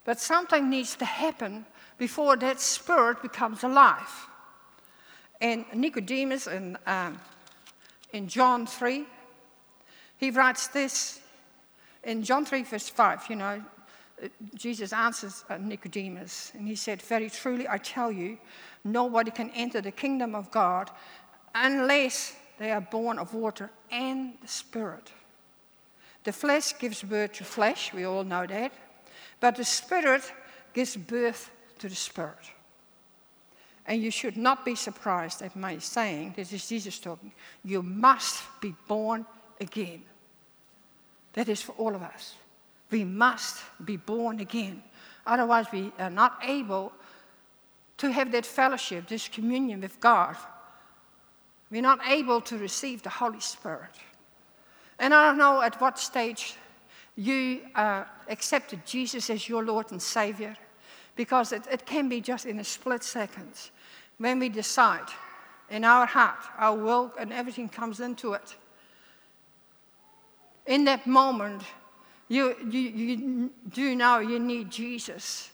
But 0.03 0.19
something 0.19 0.69
needs 0.69 0.95
to 0.97 1.05
happen 1.05 1.65
before 1.97 2.35
that 2.35 2.59
Spirit 2.59 3.21
becomes 3.21 3.63
alive. 3.63 4.27
And 5.39 5.65
Nicodemus 5.73 6.47
in, 6.47 6.77
um, 6.85 7.19
in 8.11 8.27
John 8.27 8.67
3, 8.67 9.05
he 10.17 10.31
writes 10.31 10.67
this 10.67 11.21
in 12.03 12.23
John 12.23 12.45
3, 12.45 12.63
verse 12.63 12.89
5, 12.89 13.25
you 13.29 13.35
know, 13.37 13.63
Jesus 14.55 14.93
answers 14.93 15.43
uh, 15.49 15.57
Nicodemus, 15.57 16.51
and 16.55 16.67
he 16.67 16.75
said, 16.75 17.01
Very 17.01 17.29
truly, 17.29 17.67
I 17.67 17.77
tell 17.77 18.11
you, 18.11 18.37
nobody 18.83 19.31
can 19.31 19.49
enter 19.51 19.81
the 19.81 19.91
kingdom 19.91 20.35
of 20.35 20.51
God 20.51 20.91
unless 21.55 22.35
they 22.59 22.71
are 22.71 22.81
born 22.81 23.17
of 23.17 23.33
water 23.33 23.71
and 23.89 24.33
the 24.41 24.47
Spirit. 24.47 25.11
The 26.23 26.31
flesh 26.31 26.77
gives 26.77 27.01
birth 27.01 27.33
to 27.33 27.43
flesh, 27.43 27.93
we 27.93 28.03
all 28.03 28.23
know 28.23 28.45
that, 28.45 28.71
but 29.39 29.55
the 29.55 29.65
Spirit 29.65 30.31
gives 30.73 30.95
birth 30.95 31.49
to 31.79 31.89
the 31.89 31.95
Spirit. 31.95 32.51
And 33.87 34.01
you 34.01 34.11
should 34.11 34.37
not 34.37 34.63
be 34.63 34.75
surprised 34.75 35.41
at 35.41 35.55
my 35.55 35.79
saying, 35.79 36.33
this 36.35 36.53
is 36.53 36.67
Jesus 36.67 36.99
talking, 36.99 37.31
you 37.63 37.81
must 37.81 38.43
be 38.61 38.75
born 38.87 39.25
again. 39.59 40.03
That 41.33 41.49
is 41.49 41.61
for 41.61 41.71
all 41.73 41.95
of 41.95 42.03
us. 42.03 42.35
We 42.91 43.03
must 43.03 43.63
be 43.83 43.97
born 43.97 44.39
again. 44.39 44.83
Otherwise, 45.25 45.67
we 45.71 45.91
are 45.97 46.09
not 46.09 46.39
able 46.43 46.91
to 47.97 48.11
have 48.11 48.31
that 48.31 48.45
fellowship, 48.45 49.07
this 49.07 49.27
communion 49.27 49.81
with 49.81 49.99
God 49.99 50.35
we're 51.71 51.81
not 51.81 52.05
able 52.05 52.41
to 52.41 52.57
receive 52.57 53.01
the 53.01 53.09
Holy 53.09 53.39
Spirit. 53.39 53.95
And 54.99 55.13
I 55.13 55.27
don't 55.27 55.37
know 55.37 55.61
at 55.61 55.79
what 55.79 55.97
stage 55.97 56.55
you 57.15 57.61
uh, 57.73 58.03
accepted 58.27 58.85
Jesus 58.85 59.29
as 59.29 59.47
your 59.47 59.63
Lord 59.63 59.91
and 59.91 60.01
Savior, 60.01 60.55
because 61.15 61.53
it, 61.53 61.63
it 61.71 61.85
can 61.85 62.09
be 62.09 62.19
just 62.19 62.45
in 62.45 62.59
a 62.59 62.63
split 62.63 63.03
second 63.03 63.53
when 64.17 64.37
we 64.37 64.49
decide 64.49 65.07
in 65.69 65.85
our 65.85 66.05
heart, 66.05 66.43
our 66.57 66.75
will, 66.75 67.13
and 67.17 67.31
everything 67.31 67.69
comes 67.69 68.01
into 68.01 68.33
it. 68.33 68.57
In 70.67 70.83
that 70.85 71.07
moment, 71.07 71.63
you, 72.31 72.55
you, 72.69 72.79
you 72.79 73.51
do 73.69 73.93
know 73.93 74.19
you 74.19 74.39
need 74.39 74.71
Jesus. 74.71 75.51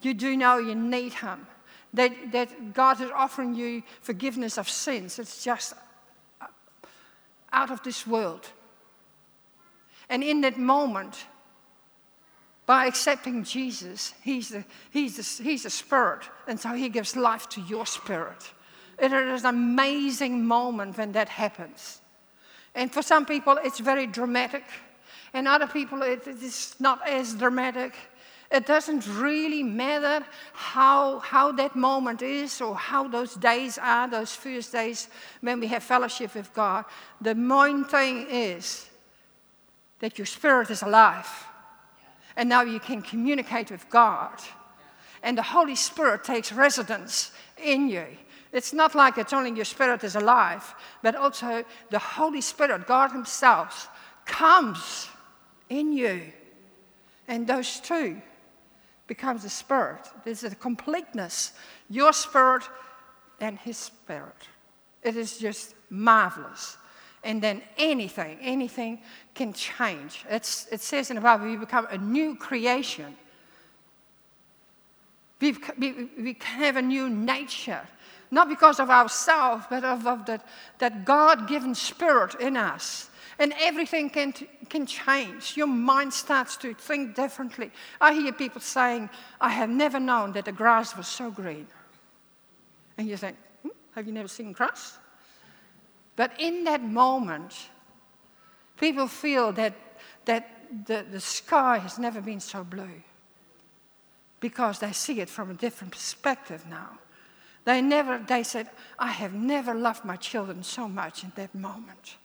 You 0.00 0.14
do 0.14 0.34
know 0.34 0.56
you 0.56 0.74
need 0.74 1.12
Him 1.12 1.46
that, 1.92 2.32
that 2.32 2.72
God 2.72 3.02
is 3.02 3.10
offering 3.14 3.54
you 3.54 3.82
forgiveness 4.00 4.56
of 4.56 4.66
sins. 4.66 5.18
It's 5.18 5.44
just 5.44 5.74
uh, 6.40 6.46
out 7.52 7.70
of 7.70 7.82
this 7.82 8.06
world. 8.06 8.48
And 10.08 10.24
in 10.24 10.40
that 10.40 10.58
moment, 10.58 11.26
by 12.64 12.86
accepting 12.86 13.44
Jesus, 13.44 14.14
he's 14.22 14.48
the, 14.48 14.64
he's, 14.90 15.16
the, 15.16 15.42
he's 15.42 15.64
the 15.64 15.70
Spirit, 15.70 16.22
and 16.46 16.58
so 16.58 16.70
He 16.70 16.88
gives 16.88 17.14
life 17.14 17.46
to 17.50 17.60
your 17.60 17.84
spirit. 17.84 18.50
It 18.98 19.12
is 19.12 19.44
an 19.44 19.48
amazing 19.54 20.46
moment 20.46 20.96
when 20.96 21.12
that 21.12 21.28
happens. 21.28 22.00
And 22.74 22.90
for 22.90 23.02
some 23.02 23.26
people, 23.26 23.58
it's 23.62 23.80
very 23.80 24.06
dramatic, 24.06 24.64
and 25.32 25.46
other 25.46 25.66
people, 25.66 26.02
it 26.02 26.26
is 26.26 26.74
not 26.78 27.06
as 27.08 27.34
dramatic. 27.34 27.94
It 28.50 28.66
doesn't 28.66 29.06
really 29.06 29.62
matter 29.62 30.26
how, 30.52 31.20
how 31.20 31.52
that 31.52 31.76
moment 31.76 32.20
is 32.20 32.60
or 32.60 32.74
how 32.74 33.06
those 33.06 33.34
days 33.34 33.78
are, 33.78 34.08
those 34.08 34.34
first 34.34 34.72
days 34.72 35.08
when 35.40 35.60
we 35.60 35.68
have 35.68 35.84
fellowship 35.84 36.34
with 36.34 36.52
God. 36.52 36.84
The 37.20 37.36
main 37.36 37.84
thing 37.84 38.26
is 38.28 38.88
that 40.00 40.18
your 40.18 40.26
spirit 40.26 40.70
is 40.70 40.82
alive. 40.82 41.28
And 42.36 42.48
now 42.48 42.62
you 42.62 42.80
can 42.80 43.02
communicate 43.02 43.70
with 43.70 43.88
God. 43.88 44.40
And 45.22 45.38
the 45.38 45.42
Holy 45.42 45.76
Spirit 45.76 46.24
takes 46.24 46.52
residence 46.52 47.30
in 47.62 47.88
you. 47.88 48.06
It's 48.52 48.72
not 48.72 48.96
like 48.96 49.16
it's 49.16 49.32
only 49.32 49.52
your 49.52 49.64
spirit 49.64 50.02
is 50.02 50.16
alive, 50.16 50.74
but 51.02 51.14
also 51.14 51.64
the 51.90 51.98
Holy 51.98 52.40
Spirit, 52.40 52.86
God 52.86 53.12
Himself, 53.12 53.88
comes 54.24 55.08
in 55.70 55.92
you. 55.92 56.20
And 57.26 57.46
those 57.46 57.80
two 57.80 58.20
becomes 59.06 59.44
a 59.44 59.48
spirit. 59.48 60.06
There's 60.24 60.44
a 60.44 60.54
completeness. 60.54 61.52
Your 61.88 62.12
spirit 62.12 62.64
and 63.40 63.58
his 63.58 63.76
spirit. 63.76 64.48
It 65.02 65.16
is 65.16 65.38
just 65.38 65.74
marvelous. 65.88 66.76
And 67.22 67.40
then 67.42 67.62
anything, 67.76 68.38
anything 68.40 69.00
can 69.34 69.52
change. 69.52 70.24
It's, 70.28 70.66
it 70.70 70.80
says 70.80 71.10
in 71.10 71.16
the 71.16 71.22
Bible, 71.22 71.46
we 71.46 71.56
become 71.56 71.86
a 71.90 71.98
new 71.98 72.34
creation. 72.34 73.14
we 75.40 75.56
we, 75.78 76.08
we 76.18 76.36
have 76.40 76.76
a 76.76 76.82
new 76.82 77.08
nature, 77.10 77.82
not 78.30 78.48
because 78.48 78.80
of 78.80 78.90
ourselves, 78.90 79.66
but 79.68 79.84
of, 79.84 80.06
of 80.06 80.24
the, 80.24 80.40
that 80.78 81.04
God 81.04 81.46
given 81.46 81.74
spirit 81.74 82.36
in 82.36 82.56
us 82.56 83.09
and 83.40 83.54
everything 83.58 84.10
can, 84.10 84.34
can 84.68 84.84
change. 84.84 85.56
Your 85.56 85.66
mind 85.66 86.12
starts 86.12 86.58
to 86.58 86.74
think 86.74 87.14
differently. 87.14 87.70
I 87.98 88.12
hear 88.12 88.32
people 88.32 88.60
saying, 88.60 89.08
I 89.40 89.48
have 89.48 89.70
never 89.70 89.98
known 89.98 90.32
that 90.32 90.44
the 90.44 90.52
grass 90.52 90.94
was 90.94 91.08
so 91.08 91.30
green. 91.30 91.66
And 92.98 93.08
you 93.08 93.16
think, 93.16 93.36
hmm, 93.62 93.70
have 93.94 94.06
you 94.06 94.12
never 94.12 94.28
seen 94.28 94.52
grass? 94.52 94.98
But 96.16 96.38
in 96.38 96.64
that 96.64 96.82
moment, 96.82 97.56
people 98.76 99.08
feel 99.08 99.52
that, 99.52 99.74
that 100.26 100.50
the, 100.86 101.06
the 101.10 101.20
sky 101.20 101.78
has 101.78 101.98
never 101.98 102.20
been 102.20 102.40
so 102.40 102.62
blue 102.62 103.02
because 104.38 104.80
they 104.80 104.92
see 104.92 105.20
it 105.20 105.30
from 105.30 105.50
a 105.50 105.54
different 105.54 105.94
perspective 105.94 106.66
now. 106.68 106.98
They 107.64 107.80
never, 107.80 108.18
they 108.18 108.42
said, 108.42 108.68
I 108.98 109.08
have 109.08 109.32
never 109.32 109.72
loved 109.74 110.04
my 110.04 110.16
children 110.16 110.62
so 110.62 110.88
much 110.88 111.24
in 111.24 111.32
that 111.36 111.54
moment. 111.54 112.16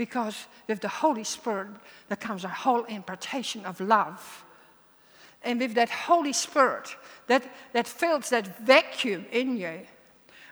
Because 0.00 0.46
with 0.66 0.80
the 0.80 0.88
Holy 0.88 1.24
Spirit, 1.24 1.68
there 2.08 2.16
comes 2.16 2.44
a 2.44 2.48
whole 2.48 2.84
impartation 2.84 3.66
of 3.66 3.78
love. 3.80 4.46
And 5.42 5.60
with 5.60 5.74
that 5.74 5.90
Holy 5.90 6.32
Spirit, 6.32 6.96
that, 7.26 7.42
that 7.74 7.86
fills 7.86 8.30
that 8.30 8.58
vacuum 8.60 9.26
in 9.30 9.58
you, 9.58 9.80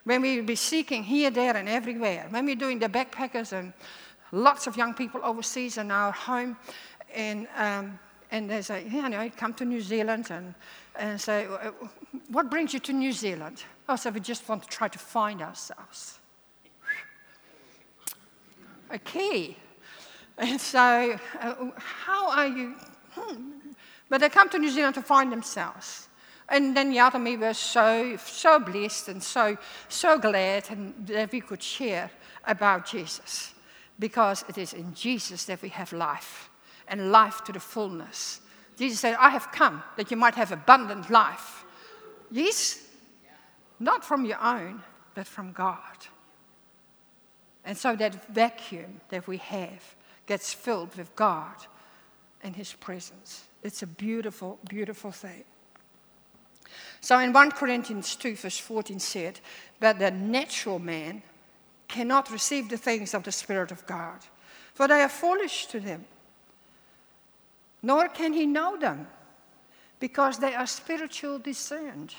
when 0.05 0.21
we 0.21 0.43
be 0.43 0.55
seeking 0.55 1.03
here, 1.03 1.31
there, 1.31 1.57
and 1.57 1.67
everywhere, 1.67 2.27
when 2.29 2.45
we're 2.45 2.57
doing 2.57 2.79
the 2.79 2.91
backpackers 2.91 3.55
and 3.55 3.73
lots 4.33 4.67
of 4.67 4.77
young 4.77 4.93
people 4.93 5.23
overseas 5.25 5.79
in 5.79 5.91
our 5.91 6.13
home, 6.13 6.55
and, 7.15 7.49
um, 7.57 7.99
and 8.31 8.51
they 8.51 8.61
say, 8.61 8.85
you 8.87 9.09
know, 9.09 9.31
come 9.35 9.55
to 9.55 9.65
New 9.65 9.81
Zealand, 9.81 10.27
and, 10.31 10.55
and 10.99 11.19
say, 11.19 11.47
what 12.29 12.51
brings 12.51 12.75
you 12.75 12.81
to 12.81 12.93
New 12.93 13.13
Zealand? 13.13 13.65
Oh, 13.89 13.97
so 13.97 14.11
we 14.11 14.21
just 14.21 14.47
want 14.47 14.65
to 14.65 14.69
try 14.69 14.89
to 14.89 14.99
find 14.99 15.41
ourselves. 15.41 16.18
A 18.91 18.99
key. 18.99 19.57
And 20.37 20.61
so, 20.61 21.19
uh, 21.41 21.55
how 21.77 22.31
are 22.31 22.47
you? 22.47 22.75
Hmm. 23.11 23.51
But 24.09 24.21
they 24.21 24.29
come 24.29 24.49
to 24.51 24.59
New 24.59 24.71
Zealand 24.71 24.95
to 24.95 25.03
find 25.03 25.33
themselves. 25.33 26.09
And 26.49 26.77
then 26.77 26.91
me 27.23 27.37
were 27.37 27.55
so, 27.55 28.17
so 28.17 28.59
blessed 28.59 29.09
and 29.09 29.23
so, 29.23 29.59
so 29.89 30.19
glad 30.19 30.65
that 31.07 31.31
we 31.31 31.41
could 31.41 31.63
share 31.63 32.11
about 32.47 32.87
Jesus. 32.87 33.53
Because 33.99 34.45
it 34.49 34.57
is 34.57 34.73
in 34.73 34.95
Jesus 34.95 35.45
that 35.45 35.61
we 35.61 35.69
have 35.71 35.93
life 35.93 36.49
and 36.87 37.13
life 37.13 37.45
to 37.45 37.53
the 37.53 37.61
fullness. 37.61 38.41
Jesus 38.79 39.01
said, 39.01 39.17
I 39.19 39.31
have 39.31 39.51
come 39.53 39.83
that 39.97 40.11
you 40.11 40.17
might 40.17 40.37
have 40.37 40.53
abundant 40.53 41.11
life. 41.11 41.65
Yes, 42.31 42.83
not 43.81 44.05
from 44.05 44.25
your 44.25 44.41
own, 44.41 44.83
but 45.15 45.27
from 45.27 45.53
God. 45.53 46.07
And 47.69 47.77
so 47.77 47.95
that 47.97 48.35
vacuum 48.35 49.03
that 49.11 49.29
we 49.29 49.37
have 49.37 49.95
gets 50.27 50.55
filled 50.55 50.97
with 50.97 51.15
God 51.15 51.55
and 52.43 52.57
His 52.57 52.73
presence. 52.73 53.45
It's 53.63 53.83
a 53.83 53.87
beautiful, 53.87 54.59
beautiful 54.71 55.13
thing. 55.13 55.45
So 57.03 57.19
in 57.19 57.35
1 57.35 57.51
Corinthians 57.51 58.17
2, 58.17 58.37
verse 58.37 58.59
14 58.59 58.99
said, 58.99 59.41
But 59.81 59.99
the 59.99 60.11
natural 60.11 60.79
man 60.79 61.23
cannot 61.89 62.31
receive 62.31 62.71
the 62.71 62.79
things 62.79 63.13
of 63.13 63.25
the 63.25 63.33
Spirit 63.33 63.71
of 63.71 63.87
God, 63.87 64.21
for 64.73 64.89
they 64.89 65.03
are 65.03 65.09
foolish 65.11 65.67
to 65.67 65.79
them, 65.79 66.07
nor 67.83 68.09
can 68.09 68.33
he 68.33 68.47
know 68.47 68.79
them, 68.79 69.09
because 70.01 70.39
they 70.39 70.55
are 70.55 70.67
spiritual 70.67 71.39
discerned. 71.39 72.15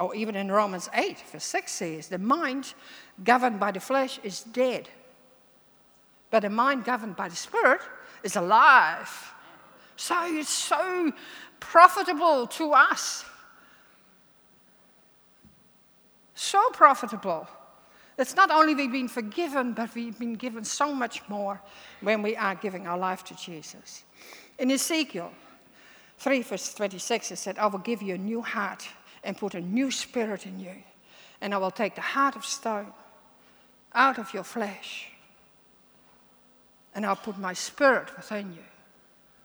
Or 0.00 0.14
even 0.14 0.34
in 0.34 0.50
Romans 0.50 0.88
8, 0.94 1.18
verse 1.30 1.44
6 1.44 1.70
says, 1.70 2.08
The 2.08 2.18
mind 2.18 2.72
governed 3.22 3.60
by 3.60 3.70
the 3.70 3.80
flesh 3.80 4.18
is 4.24 4.40
dead, 4.40 4.88
but 6.30 6.42
a 6.42 6.48
mind 6.50 6.84
governed 6.84 7.16
by 7.16 7.28
the 7.28 7.36
Spirit 7.36 7.82
is 8.24 8.34
alive. 8.34 9.34
So 9.96 10.16
it's 10.24 10.48
so 10.48 11.12
profitable 11.60 12.46
to 12.46 12.72
us. 12.72 13.26
So 16.34 16.70
profitable. 16.72 17.46
It's 18.16 18.34
not 18.34 18.50
only 18.50 18.74
we've 18.74 18.90
been 18.90 19.08
forgiven, 19.08 19.74
but 19.74 19.94
we've 19.94 20.18
been 20.18 20.34
given 20.34 20.64
so 20.64 20.94
much 20.94 21.20
more 21.28 21.60
when 22.00 22.22
we 22.22 22.36
are 22.36 22.54
giving 22.54 22.86
our 22.86 22.96
life 22.96 23.22
to 23.24 23.36
Jesus. 23.36 24.04
In 24.58 24.70
Ezekiel 24.70 25.30
3, 26.16 26.40
verse 26.42 26.72
26, 26.72 27.32
it 27.32 27.36
said, 27.36 27.58
I 27.58 27.66
will 27.66 27.78
give 27.80 28.00
you 28.00 28.14
a 28.14 28.18
new 28.18 28.40
heart 28.40 28.88
and 29.24 29.36
put 29.36 29.54
a 29.54 29.60
new 29.60 29.90
spirit 29.90 30.46
in 30.46 30.58
you. 30.60 30.74
And 31.40 31.54
I 31.54 31.58
will 31.58 31.70
take 31.70 31.94
the 31.94 32.00
heart 32.00 32.36
of 32.36 32.44
stone 32.44 32.92
out 33.94 34.18
of 34.18 34.32
your 34.34 34.44
flesh. 34.44 35.10
And 36.94 37.06
I'll 37.06 37.16
put 37.16 37.38
my 37.38 37.52
spirit 37.52 38.14
within 38.16 38.52
you. 38.52 38.64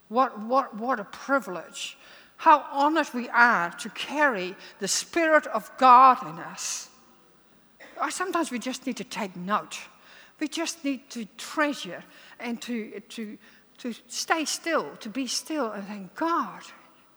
What, 0.09 0.39
what, 0.39 0.75
what 0.75 0.99
a 0.99 1.05
privilege. 1.05 1.97
How 2.37 2.65
honored 2.71 3.07
we 3.13 3.29
are 3.29 3.71
to 3.71 3.89
carry 3.89 4.55
the 4.79 4.87
Spirit 4.87 5.47
of 5.47 5.71
God 5.77 6.21
in 6.27 6.37
us. 6.39 6.89
Uh, 7.99 8.09
sometimes 8.09 8.51
we 8.51 8.59
just 8.59 8.85
need 8.85 8.97
to 8.97 9.03
take 9.03 9.35
note. 9.35 9.79
We 10.39 10.47
just 10.47 10.83
need 10.83 11.09
to 11.11 11.25
treasure 11.37 12.03
and 12.39 12.61
to, 12.63 12.99
to, 12.99 13.37
to 13.79 13.93
stay 14.07 14.45
still, 14.45 14.95
to 14.97 15.09
be 15.09 15.27
still 15.27 15.71
and 15.71 15.85
think, 15.85 16.15
God, 16.15 16.61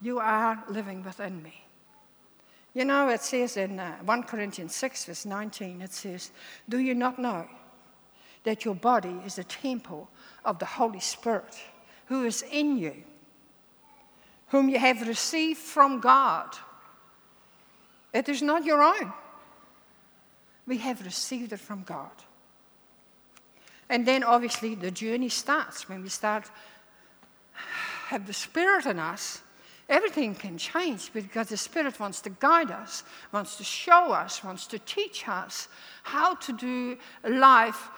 you 0.00 0.20
are 0.20 0.62
living 0.68 1.02
within 1.02 1.42
me. 1.42 1.64
You 2.74 2.84
know, 2.84 3.08
it 3.08 3.22
says 3.22 3.56
in 3.56 3.80
uh, 3.80 3.96
1 4.04 4.22
Corinthians 4.24 4.74
6, 4.74 5.06
verse 5.06 5.26
19, 5.26 5.82
it 5.82 5.92
says, 5.92 6.30
Do 6.68 6.78
you 6.78 6.94
not 6.94 7.18
know 7.18 7.46
that 8.44 8.64
your 8.64 8.74
body 8.74 9.20
is 9.24 9.38
a 9.38 9.44
temple 9.44 10.08
of 10.44 10.58
the 10.58 10.66
Holy 10.66 11.00
Spirit 11.00 11.56
who 12.06 12.24
is 12.24 12.42
in 12.50 12.78
you, 12.78 12.94
whom 14.48 14.68
you 14.68 14.78
have 14.78 15.06
received 15.06 15.58
from 15.58 16.00
God? 16.00 16.54
It 18.12 18.28
is 18.28 18.42
not 18.42 18.64
your 18.64 18.82
own. 18.82 19.12
We 20.66 20.78
have 20.78 21.04
received 21.04 21.52
it 21.52 21.60
from 21.60 21.82
God. 21.82 22.10
And 23.88 24.06
then 24.06 24.22
obviously 24.22 24.74
the 24.74 24.90
journey 24.90 25.30
starts 25.30 25.88
when 25.88 26.02
we 26.02 26.08
start 26.08 26.50
have 28.08 28.26
the 28.26 28.32
spirit 28.32 28.86
in 28.86 28.98
us 28.98 29.42
everything 29.88 30.34
can 30.34 30.58
change 30.58 31.12
because 31.12 31.48
the 31.48 31.56
Spirit 31.56 31.98
wants 31.98 32.20
to 32.22 32.30
guide 32.30 32.70
us, 32.70 33.04
wants 33.32 33.56
to 33.56 33.64
show 33.64 34.12
us, 34.12 34.44
wants 34.44 34.66
to 34.66 34.78
teach 34.80 35.28
us 35.28 35.68
how 36.02 36.34
to 36.34 36.52
do 36.52 36.96
life 37.28 37.88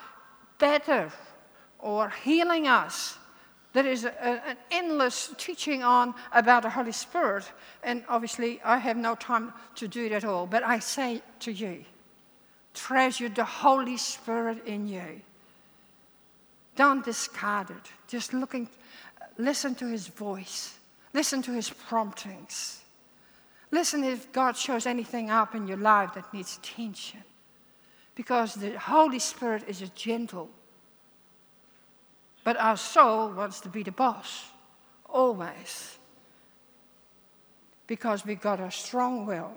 better 0.58 1.10
or 1.78 2.10
healing 2.22 2.66
us. 2.66 3.18
There 3.72 3.86
is 3.86 4.04
a, 4.04 4.22
an 4.22 4.56
endless 4.70 5.32
teaching 5.38 5.82
on 5.82 6.14
about 6.32 6.62
the 6.62 6.70
Holy 6.70 6.92
Spirit, 6.92 7.44
and 7.82 8.04
obviously 8.08 8.60
I 8.64 8.78
have 8.78 8.96
no 8.96 9.14
time 9.14 9.52
to 9.76 9.88
do 9.88 10.06
it 10.06 10.12
at 10.12 10.24
all. 10.24 10.46
But 10.46 10.64
I 10.64 10.80
say 10.80 11.22
to 11.40 11.52
you, 11.52 11.84
treasure 12.74 13.28
the 13.28 13.44
Holy 13.44 13.96
Spirit 13.96 14.66
in 14.66 14.88
you. 14.88 15.20
Don't 16.76 17.04
discard 17.04 17.70
it. 17.70 17.92
Just 18.08 18.32
looking, 18.32 18.68
listen 19.38 19.74
to 19.76 19.86
His 19.86 20.08
voice 20.08 20.79
Listen 21.12 21.42
to 21.42 21.52
his 21.52 21.70
promptings. 21.70 22.82
Listen 23.70 24.04
if 24.04 24.32
God 24.32 24.56
shows 24.56 24.86
anything 24.86 25.30
up 25.30 25.54
in 25.54 25.66
your 25.66 25.76
life 25.76 26.14
that 26.14 26.32
needs 26.32 26.58
attention. 26.58 27.22
Because 28.14 28.54
the 28.54 28.78
Holy 28.78 29.18
Spirit 29.18 29.64
is 29.66 29.82
a 29.82 29.88
gentle. 29.88 30.50
But 32.44 32.56
our 32.56 32.76
soul 32.76 33.30
wants 33.30 33.60
to 33.60 33.68
be 33.68 33.82
the 33.82 33.92
boss, 33.92 34.50
always. 35.08 35.98
Because 37.86 38.24
we 38.24 38.34
got 38.34 38.60
a 38.60 38.70
strong 38.70 39.26
will. 39.26 39.52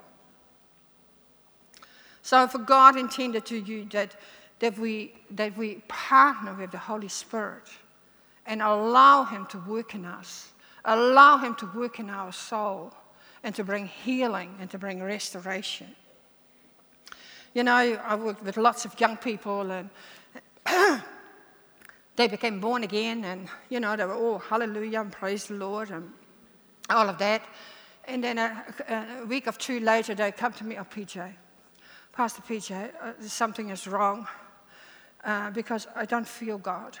So 2.22 2.46
for 2.48 2.58
God 2.58 2.96
intended 2.96 3.44
to 3.46 3.58
you 3.58 3.84
that, 3.92 4.16
that, 4.60 4.78
we, 4.78 5.14
that 5.32 5.56
we 5.56 5.82
partner 5.88 6.54
with 6.54 6.70
the 6.70 6.78
Holy 6.78 7.08
Spirit 7.08 7.68
and 8.46 8.62
allow 8.62 9.24
Him 9.24 9.46
to 9.46 9.58
work 9.58 9.94
in 9.94 10.04
us 10.04 10.53
Allow 10.84 11.38
Him 11.38 11.54
to 11.56 11.66
work 11.74 11.98
in 11.98 12.10
our 12.10 12.32
soul 12.32 12.92
and 13.42 13.54
to 13.54 13.64
bring 13.64 13.86
healing 13.86 14.56
and 14.60 14.70
to 14.70 14.78
bring 14.78 15.02
restoration. 15.02 15.94
You 17.54 17.62
know, 17.62 17.74
I 17.74 18.16
worked 18.16 18.42
with 18.42 18.56
lots 18.56 18.84
of 18.84 18.98
young 18.98 19.16
people 19.16 19.70
and 19.70 19.90
they 22.16 22.26
became 22.26 22.58
born 22.58 22.82
again 22.82 23.24
and, 23.24 23.48
you 23.68 23.80
know, 23.80 23.94
they 23.96 24.04
were 24.04 24.14
all 24.14 24.38
hallelujah 24.38 25.00
and 25.00 25.12
praise 25.12 25.46
the 25.46 25.54
Lord 25.54 25.90
and 25.90 26.10
all 26.90 27.08
of 27.08 27.18
that. 27.18 27.42
And 28.06 28.24
then 28.24 28.38
a, 28.38 28.64
a 28.88 29.26
week 29.26 29.46
or 29.46 29.52
two 29.52 29.80
later, 29.80 30.14
they 30.14 30.32
come 30.32 30.52
to 30.54 30.64
me, 30.64 30.76
oh, 30.78 30.84
PJ, 30.84 31.32
Pastor 32.12 32.42
PJ, 32.42 32.90
uh, 33.00 33.12
something 33.20 33.70
is 33.70 33.86
wrong 33.86 34.26
uh, 35.24 35.50
because 35.50 35.86
I 35.94 36.04
don't 36.04 36.28
feel 36.28 36.58
God. 36.58 36.98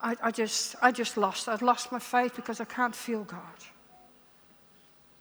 I, 0.00 0.16
I, 0.22 0.30
just, 0.30 0.76
I 0.80 0.92
just 0.92 1.16
lost. 1.16 1.48
I've 1.48 1.62
lost 1.62 1.90
my 1.90 1.98
faith 1.98 2.36
because 2.36 2.60
I 2.60 2.64
can't 2.64 2.94
feel 2.94 3.24
God. 3.24 3.40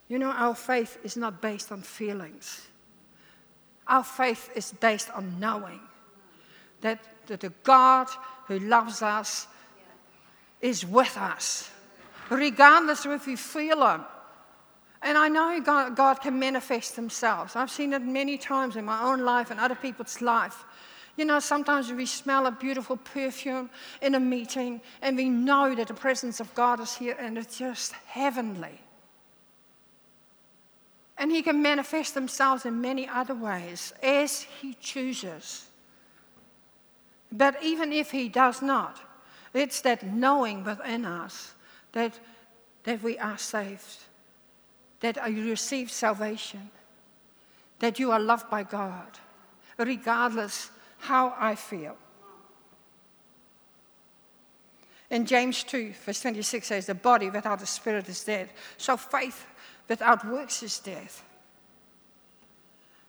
You 0.08 0.20
know, 0.20 0.32
our 0.32 0.56
faith 0.56 0.98
is 1.04 1.18
not 1.18 1.42
based 1.42 1.72
on 1.72 1.82
feelings. 1.82 2.68
Our 3.88 4.04
faith 4.04 4.50
is 4.56 4.72
based 4.72 5.10
on 5.12 5.40
knowing 5.40 5.80
that, 6.82 7.00
that 7.28 7.42
the 7.42 7.54
God 7.64 8.08
who 8.48 8.60
loves 8.60 9.02
us 9.02 9.48
is 10.62 10.86
with 10.86 11.18
us, 11.18 11.70
regardless 12.30 13.06
of 13.06 13.12
if 13.12 13.28
we 13.28 13.36
feel 13.36 13.86
Him. 13.86 14.02
And 15.02 15.18
I 15.18 15.28
know 15.28 15.60
God, 15.64 15.96
God 15.96 16.16
can 16.22 16.40
manifest 16.40 16.96
Himself. 16.96 17.56
I've 17.56 17.72
seen 17.72 17.94
it 17.94 18.02
many 18.02 18.38
times 18.38 18.76
in 18.76 18.86
my 18.86 19.02
own 19.04 19.22
life 19.22 19.52
and 19.52 19.60
other 19.60 19.76
people's 19.76 20.22
life. 20.22 20.66
You 21.18 21.26
know, 21.26 21.40
sometimes 21.40 21.92
we 21.92 22.06
smell 22.06 22.46
a 22.46 22.52
beautiful 22.52 22.96
perfume 22.96 23.72
in 24.04 24.14
a 24.14 24.20
meeting 24.20 24.80
and 25.02 25.18
we 25.18 25.30
know 25.30 25.74
that 25.74 25.88
the 25.88 25.94
presence 25.96 26.40
of 26.40 26.54
God 26.54 26.80
is 26.80 26.96
here 26.96 27.18
and 27.20 27.40
it's 27.40 27.58
just 27.58 27.92
heavenly. 28.06 28.80
And 31.18 31.32
He 31.32 31.42
can 31.42 31.64
manifest 31.64 32.14
Himself 32.14 32.68
in 32.68 32.80
many 32.80 33.08
other 33.08 33.34
ways 33.34 33.94
as 34.04 34.42
He 34.42 34.76
chooses. 34.76 35.66
But 37.32 37.62
even 37.64 37.92
if 37.92 38.12
He 38.12 38.30
does 38.30 38.62
not, 38.62 39.02
it's 39.56 39.82
that 39.82 40.06
knowing 40.06 40.64
within 40.64 41.04
us 41.04 41.56
that, 41.94 42.20
that 42.84 43.02
we 43.02 43.18
are 43.18 43.40
saved, 43.40 44.04
that 45.00 45.18
you 45.32 45.50
receive 45.50 45.90
salvation, 45.90 46.70
that 47.80 47.98
you 47.98 48.12
are 48.12 48.20
loved 48.20 48.52
by 48.52 48.62
God, 48.62 49.18
regardless 49.80 50.70
how 51.00 51.36
I 51.38 51.56
feel. 51.56 51.96
In 55.10 55.26
James 55.26 55.64
2, 55.64 55.94
verse 56.06 56.22
26 56.22 56.68
says, 56.68 56.86
The 56.86 56.96
body 56.96 57.30
without 57.30 57.60
the 57.60 57.66
spirit 57.66 58.10
is 58.10 58.24
dead. 58.24 58.50
So 58.78 58.98
faith 58.98 59.46
without 59.88 60.26
works 60.28 60.62
is 60.64 60.80
death. 60.80 61.24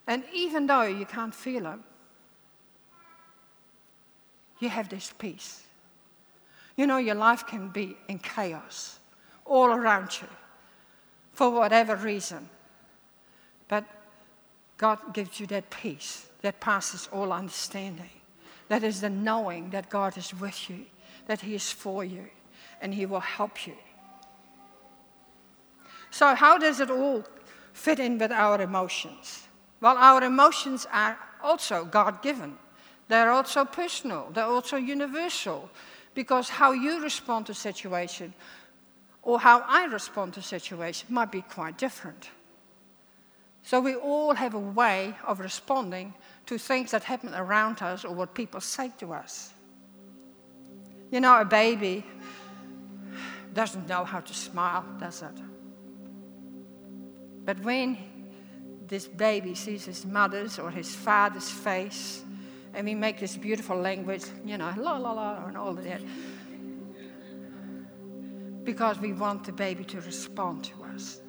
And 0.07 0.23
even 0.33 0.67
though 0.67 0.83
you 0.83 1.07
can't 1.07 1.35
feel 1.35 1.65
Him, 1.65 1.83
you 4.61 4.69
have 4.69 4.89
this 4.89 5.13
peace. 5.19 5.65
You 6.77 6.87
know, 6.87 6.99
your 6.99 7.17
life 7.17 7.47
can 7.47 7.69
be 7.71 7.97
in 8.09 8.19
chaos 8.21 9.01
all 9.45 9.67
around 9.67 10.21
you 10.21 10.29
for 11.33 11.51
whatever 11.51 11.97
reason. 11.97 12.49
But 13.67 13.85
God 14.77 14.99
gives 15.13 15.41
you 15.41 15.47
that 15.49 15.69
peace 15.71 16.28
that 16.43 16.61
passes 16.61 17.09
all 17.13 17.33
understanding. 17.33 18.11
That 18.69 18.83
is 18.83 19.01
the 19.01 19.11
knowing 19.11 19.71
that 19.71 19.89
God 19.89 20.17
is 20.17 20.35
with 20.35 20.69
you, 20.71 20.87
that 21.27 21.41
He 21.41 21.55
is 21.55 21.71
for 21.71 22.05
you, 22.05 22.27
and 22.81 22.95
He 22.95 23.07
will 23.07 23.21
help 23.21 23.67
you. 23.67 23.75
So, 26.11 26.35
how 26.35 26.59
does 26.59 26.81
it 26.81 26.91
all 26.91 27.25
fit 27.73 27.99
in 27.99 28.19
with 28.19 28.33
our 28.33 28.61
emotions? 28.61 29.49
Well, 29.81 29.97
our 29.97 30.23
emotions 30.25 30.87
are 30.93 31.19
also 31.43 31.85
God 31.85 32.23
given, 32.23 32.57
they're 33.09 33.31
also 33.31 33.65
personal, 33.65 34.31
they're 34.33 34.45
also 34.45 34.77
universal, 34.77 35.71
because 36.15 36.49
how 36.49 36.73
you 36.73 37.03
respond 37.03 37.47
to 37.47 37.55
situation 37.55 38.35
or 39.23 39.39
how 39.39 39.63
I 39.67 39.85
respond 39.85 40.35
to 40.35 40.43
situation 40.43 41.07
might 41.11 41.31
be 41.31 41.43
quite 41.43 41.79
different. 41.79 42.31
So, 43.69 43.81
we 43.81 43.97
all 43.97 44.35
have 44.35 44.55
a 44.55 44.59
way 44.59 45.15
of 45.27 45.41
responding 45.41 46.15
to 46.47 46.57
things 46.57 46.93
that 46.93 47.05
happen 47.05 47.35
around 47.35 47.83
us 47.83 48.03
or 48.03 48.15
what 48.15 48.33
people 48.33 48.63
say 48.63 48.91
to 48.97 49.13
us. 49.13 49.53
You 51.11 51.21
know, 51.21 51.39
a 51.39 51.45
baby 51.45 52.03
doesn't 53.53 53.87
know 53.87 54.07
how 54.07 54.21
to 54.21 54.33
smile, 54.33 54.87
does 54.99 55.21
it? 55.21 55.39
But 57.45 57.61
when 57.61 57.99
this 58.87 59.07
baby 59.07 59.55
sees 59.55 59.85
his 59.85 60.07
mother's 60.07 60.59
or 60.59 60.71
his 60.71 60.95
father's 60.95 61.51
face, 61.51 62.23
and 62.73 62.87
we 62.87 62.95
make 62.95 63.21
this 63.21 63.37
beautiful 63.37 63.77
language, 63.77 64.25
you 64.47 64.57
know, 64.57 64.73
la 64.79 64.97
la 64.97 65.13
la, 65.13 65.45
and 65.45 65.59
all 65.59 65.77
of 65.77 65.85
that, 65.85 66.01
because 68.65 68.99
we 68.99 69.13
want 69.13 69.45
the 69.45 69.53
baby 69.53 69.85
to 69.85 70.01
respond 70.01 70.65
to 70.65 70.85
us. 70.95 71.21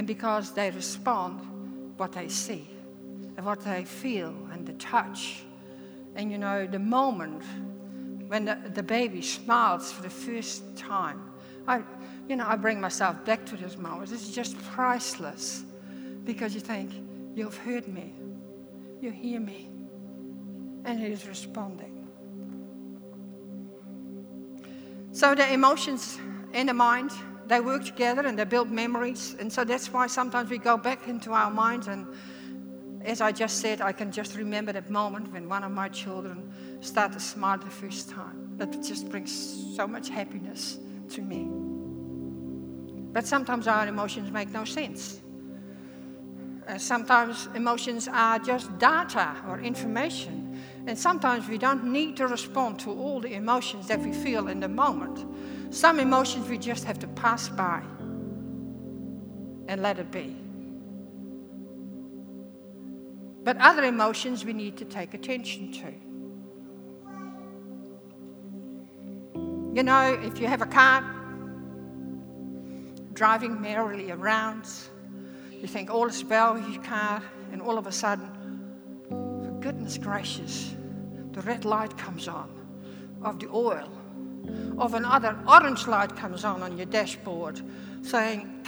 And 0.00 0.06
because 0.06 0.52
they 0.52 0.70
respond 0.70 1.42
what 1.98 2.12
they 2.12 2.26
see 2.30 2.66
and 3.36 3.44
what 3.44 3.60
they 3.60 3.84
feel 3.84 4.34
and 4.50 4.66
the 4.66 4.72
touch. 4.72 5.42
And 6.16 6.32
you 6.32 6.38
know, 6.38 6.66
the 6.66 6.78
moment 6.78 7.42
when 8.26 8.46
the, 8.46 8.56
the 8.72 8.82
baby 8.82 9.20
smiles 9.20 9.92
for 9.92 10.00
the 10.00 10.08
first 10.08 10.74
time, 10.74 11.20
I, 11.68 11.82
you 12.30 12.36
know, 12.36 12.46
I 12.48 12.56
bring 12.56 12.80
myself 12.80 13.22
back 13.26 13.44
to 13.44 13.58
those 13.58 13.76
moments. 13.76 14.10
It's 14.10 14.30
just 14.30 14.56
priceless 14.72 15.64
because 16.24 16.54
you 16.54 16.62
think, 16.62 16.92
you've 17.34 17.58
heard 17.58 17.86
me, 17.86 18.14
you 19.02 19.10
hear 19.10 19.38
me, 19.38 19.68
and 20.86 20.98
it 20.98 21.12
is 21.12 21.28
responding. 21.28 22.08
So 25.12 25.34
the 25.34 25.52
emotions 25.52 26.18
in 26.54 26.68
the 26.68 26.72
mind, 26.72 27.10
they 27.50 27.60
work 27.60 27.84
together 27.84 28.22
and 28.22 28.38
they 28.38 28.44
build 28.44 28.70
memories. 28.70 29.34
And 29.40 29.52
so 29.52 29.64
that's 29.64 29.92
why 29.92 30.06
sometimes 30.06 30.50
we 30.50 30.58
go 30.58 30.76
back 30.76 31.08
into 31.08 31.32
our 31.32 31.50
minds 31.50 31.88
and 31.88 32.06
as 33.04 33.20
I 33.20 33.32
just 33.32 33.60
said, 33.60 33.80
I 33.80 33.92
can 33.92 34.12
just 34.12 34.36
remember 34.36 34.72
that 34.72 34.88
moment 34.88 35.32
when 35.32 35.48
one 35.48 35.64
of 35.64 35.72
my 35.72 35.88
children 35.88 36.52
started 36.80 37.14
to 37.14 37.20
smile 37.20 37.58
the 37.58 37.70
first 37.70 38.10
time. 38.10 38.52
That 38.56 38.72
just 38.84 39.08
brings 39.08 39.32
so 39.74 39.88
much 39.88 40.10
happiness 40.10 40.78
to 41.10 41.22
me. 41.22 41.48
But 43.12 43.26
sometimes 43.26 43.66
our 43.66 43.88
emotions 43.88 44.30
make 44.30 44.50
no 44.50 44.64
sense. 44.64 45.20
Uh, 46.68 46.78
sometimes 46.78 47.48
emotions 47.54 48.06
are 48.06 48.38
just 48.38 48.78
data 48.78 49.34
or 49.48 49.58
information. 49.58 50.62
And 50.86 50.96
sometimes 50.96 51.48
we 51.48 51.58
don't 51.58 51.84
need 51.84 52.16
to 52.18 52.28
respond 52.28 52.78
to 52.80 52.90
all 52.90 53.18
the 53.20 53.34
emotions 53.34 53.88
that 53.88 53.98
we 54.00 54.12
feel 54.12 54.46
in 54.48 54.60
the 54.60 54.68
moment. 54.68 55.24
Some 55.70 56.00
emotions 56.00 56.48
we 56.48 56.58
just 56.58 56.84
have 56.84 56.98
to 56.98 57.06
pass 57.08 57.48
by 57.48 57.82
and 59.68 59.82
let 59.82 59.98
it 59.98 60.10
be. 60.10 60.36
But 63.44 63.56
other 63.58 63.84
emotions 63.84 64.44
we 64.44 64.52
need 64.52 64.76
to 64.78 64.84
take 64.84 65.14
attention 65.14 65.72
to. 65.72 65.92
You 69.72 69.84
know, 69.84 70.20
if 70.22 70.40
you 70.40 70.48
have 70.48 70.62
a 70.62 70.66
car 70.66 71.02
driving 73.12 73.60
merrily 73.60 74.10
around, 74.10 74.68
you 75.52 75.68
think 75.68 75.90
all 75.90 76.06
is 76.06 76.24
well 76.24 76.54
with 76.54 76.68
your 76.68 76.82
car, 76.82 77.22
and 77.52 77.62
all 77.62 77.78
of 77.78 77.86
a 77.86 77.92
sudden, 77.92 78.28
for 79.08 79.56
goodness 79.60 79.98
gracious, 79.98 80.74
the 81.32 81.40
red 81.42 81.64
light 81.64 81.96
comes 81.96 82.26
on 82.26 82.50
of 83.22 83.38
the 83.38 83.48
oil, 83.48 83.90
of 84.78 84.94
another 84.94 85.36
orange 85.46 85.86
light 85.86 86.16
comes 86.16 86.44
on 86.44 86.62
on 86.62 86.76
your 86.76 86.86
dashboard 86.86 87.60
saying, 88.02 88.64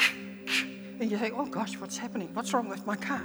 and 1.00 1.10
you 1.10 1.18
think, 1.18 1.34
oh 1.36 1.46
gosh, 1.46 1.78
what's 1.78 1.96
happening? 1.96 2.28
What's 2.34 2.52
wrong 2.52 2.68
with 2.68 2.86
my 2.86 2.96
car? 2.96 3.22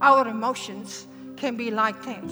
Our 0.00 0.26
emotions 0.28 1.06
can 1.36 1.56
be 1.56 1.70
like 1.70 2.02
that. 2.04 2.24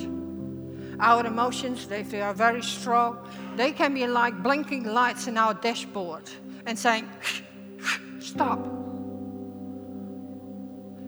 Our 1.00 1.26
emotions, 1.26 1.86
if 1.90 2.10
they 2.10 2.22
are 2.22 2.34
very 2.34 2.62
strong, 2.62 3.18
they 3.56 3.72
can 3.72 3.94
be 3.94 4.06
like 4.06 4.42
blinking 4.42 4.84
lights 4.84 5.28
in 5.28 5.36
our 5.36 5.54
dashboard 5.54 6.28
and 6.66 6.78
saying, 6.78 7.08
stop. 8.18 8.58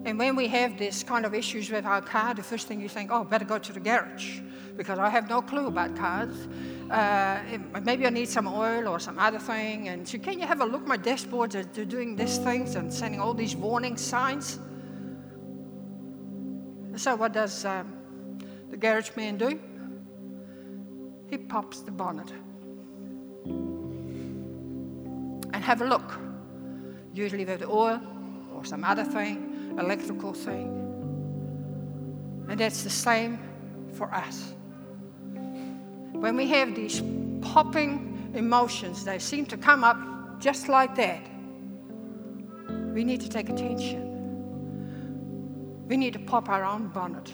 And 0.03 0.17
when 0.17 0.35
we 0.35 0.47
have 0.47 0.77
this 0.77 1.03
kind 1.03 1.25
of 1.25 1.33
issues 1.33 1.69
with 1.69 1.85
our 1.85 2.01
car, 2.01 2.33
the 2.33 2.43
first 2.43 2.67
thing 2.67 2.79
you 2.79 2.89
think, 2.89 3.11
oh, 3.11 3.23
better 3.23 3.45
go 3.45 3.57
to 3.57 3.73
the 3.73 3.79
garage 3.79 4.41
because 4.77 4.99
I 4.99 5.09
have 5.09 5.29
no 5.29 5.41
clue 5.41 5.67
about 5.67 5.95
cars. 5.95 6.47
Uh, 6.89 7.39
maybe 7.83 8.05
I 8.05 8.09
need 8.09 8.27
some 8.27 8.47
oil 8.47 8.87
or 8.87 8.99
some 8.99 9.17
other 9.19 9.39
thing. 9.39 9.87
And 9.89 10.07
so, 10.07 10.17
can 10.17 10.39
you 10.39 10.47
have 10.47 10.61
a 10.61 10.65
look? 10.65 10.85
My 10.85 10.97
dashboard, 10.97 11.51
they're 11.51 11.85
doing 11.85 12.15
these 12.15 12.37
things 12.37 12.75
and 12.75 12.93
sending 12.93 13.21
all 13.21 13.33
these 13.33 13.55
warning 13.55 13.97
signs. 13.97 14.59
So, 16.95 17.15
what 17.15 17.31
does 17.33 17.63
um, 17.65 18.39
the 18.69 18.77
garage 18.77 19.11
man 19.15 19.37
do? 19.37 19.59
He 21.29 21.37
pops 21.37 21.79
the 21.81 21.91
bonnet 21.91 22.29
and 25.53 25.63
have 25.63 25.81
a 25.81 25.85
look. 25.85 26.19
Usually 27.13 27.45
with 27.45 27.63
oil 27.63 28.01
or 28.53 28.65
some 28.65 28.83
other 28.83 29.03
thing, 29.03 29.75
electrical 29.79 30.33
thing. 30.33 30.67
And 32.49 32.59
that's 32.59 32.83
the 32.83 32.89
same 32.89 33.39
for 33.93 34.13
us. 34.13 34.53
When 36.21 36.35
we 36.37 36.47
have 36.49 36.75
these 36.75 37.01
popping 37.41 38.31
emotions, 38.35 39.03
they 39.03 39.17
seem 39.17 39.47
to 39.47 39.57
come 39.57 39.83
up 39.83 39.97
just 40.39 40.69
like 40.69 40.93
that. 40.95 41.19
We 42.93 43.03
need 43.03 43.21
to 43.21 43.29
take 43.29 43.49
attention. 43.49 44.07
We 45.87 45.97
need 45.97 46.13
to 46.13 46.19
pop 46.19 46.47
our 46.47 46.63
own 46.63 46.89
bonnet 46.89 47.33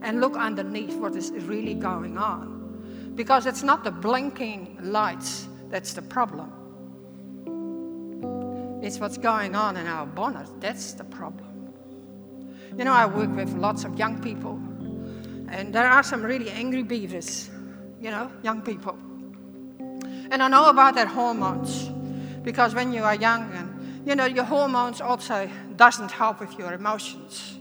and 0.00 0.18
look 0.18 0.34
underneath 0.34 0.94
what 0.96 1.14
is 1.14 1.30
really 1.30 1.74
going 1.74 2.16
on. 2.16 3.12
Because 3.16 3.44
it's 3.44 3.62
not 3.62 3.84
the 3.84 3.90
blinking 3.90 4.78
lights 4.80 5.46
that's 5.68 5.92
the 5.92 6.00
problem. 6.00 6.50
It's 8.82 8.98
what's 8.98 9.18
going 9.18 9.54
on 9.54 9.76
in 9.76 9.86
our 9.86 10.06
bonnet. 10.06 10.48
That's 10.58 10.94
the 10.94 11.04
problem. 11.04 11.74
You 12.78 12.84
know, 12.86 12.94
I 12.94 13.04
work 13.04 13.28
with 13.36 13.52
lots 13.52 13.84
of 13.84 13.98
young 13.98 14.22
people, 14.22 14.58
and 15.52 15.72
there 15.72 15.86
are 15.86 16.02
some 16.02 16.22
really 16.22 16.50
angry 16.50 16.82
beavers, 16.82 17.50
you 18.00 18.10
know, 18.10 18.30
young 18.42 18.62
people. 18.62 18.98
And 20.30 20.42
I 20.42 20.48
know 20.48 20.70
about 20.70 20.94
their 20.94 21.06
hormones 21.06 21.90
because 22.42 22.74
when 22.74 22.92
you 22.92 23.04
are 23.04 23.14
young 23.14 23.52
and 23.52 23.72
you 24.04 24.16
know, 24.16 24.24
your 24.24 24.44
hormones 24.44 25.00
also 25.00 25.48
doesn't 25.76 26.10
help 26.10 26.40
with 26.40 26.58
your 26.58 26.72
emotions. 26.72 27.58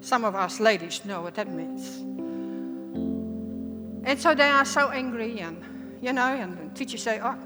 Some 0.00 0.24
of 0.24 0.34
us 0.34 0.58
ladies 0.58 1.04
know 1.04 1.20
what 1.20 1.34
that 1.34 1.48
means. 1.48 1.98
And 4.04 4.18
so 4.18 4.34
they 4.34 4.48
are 4.48 4.64
so 4.64 4.90
angry, 4.90 5.40
and 5.40 5.62
you 6.00 6.12
know, 6.12 6.32
and 6.32 6.74
teachers 6.74 7.02
say, 7.02 7.20
"Oh, 7.22 7.36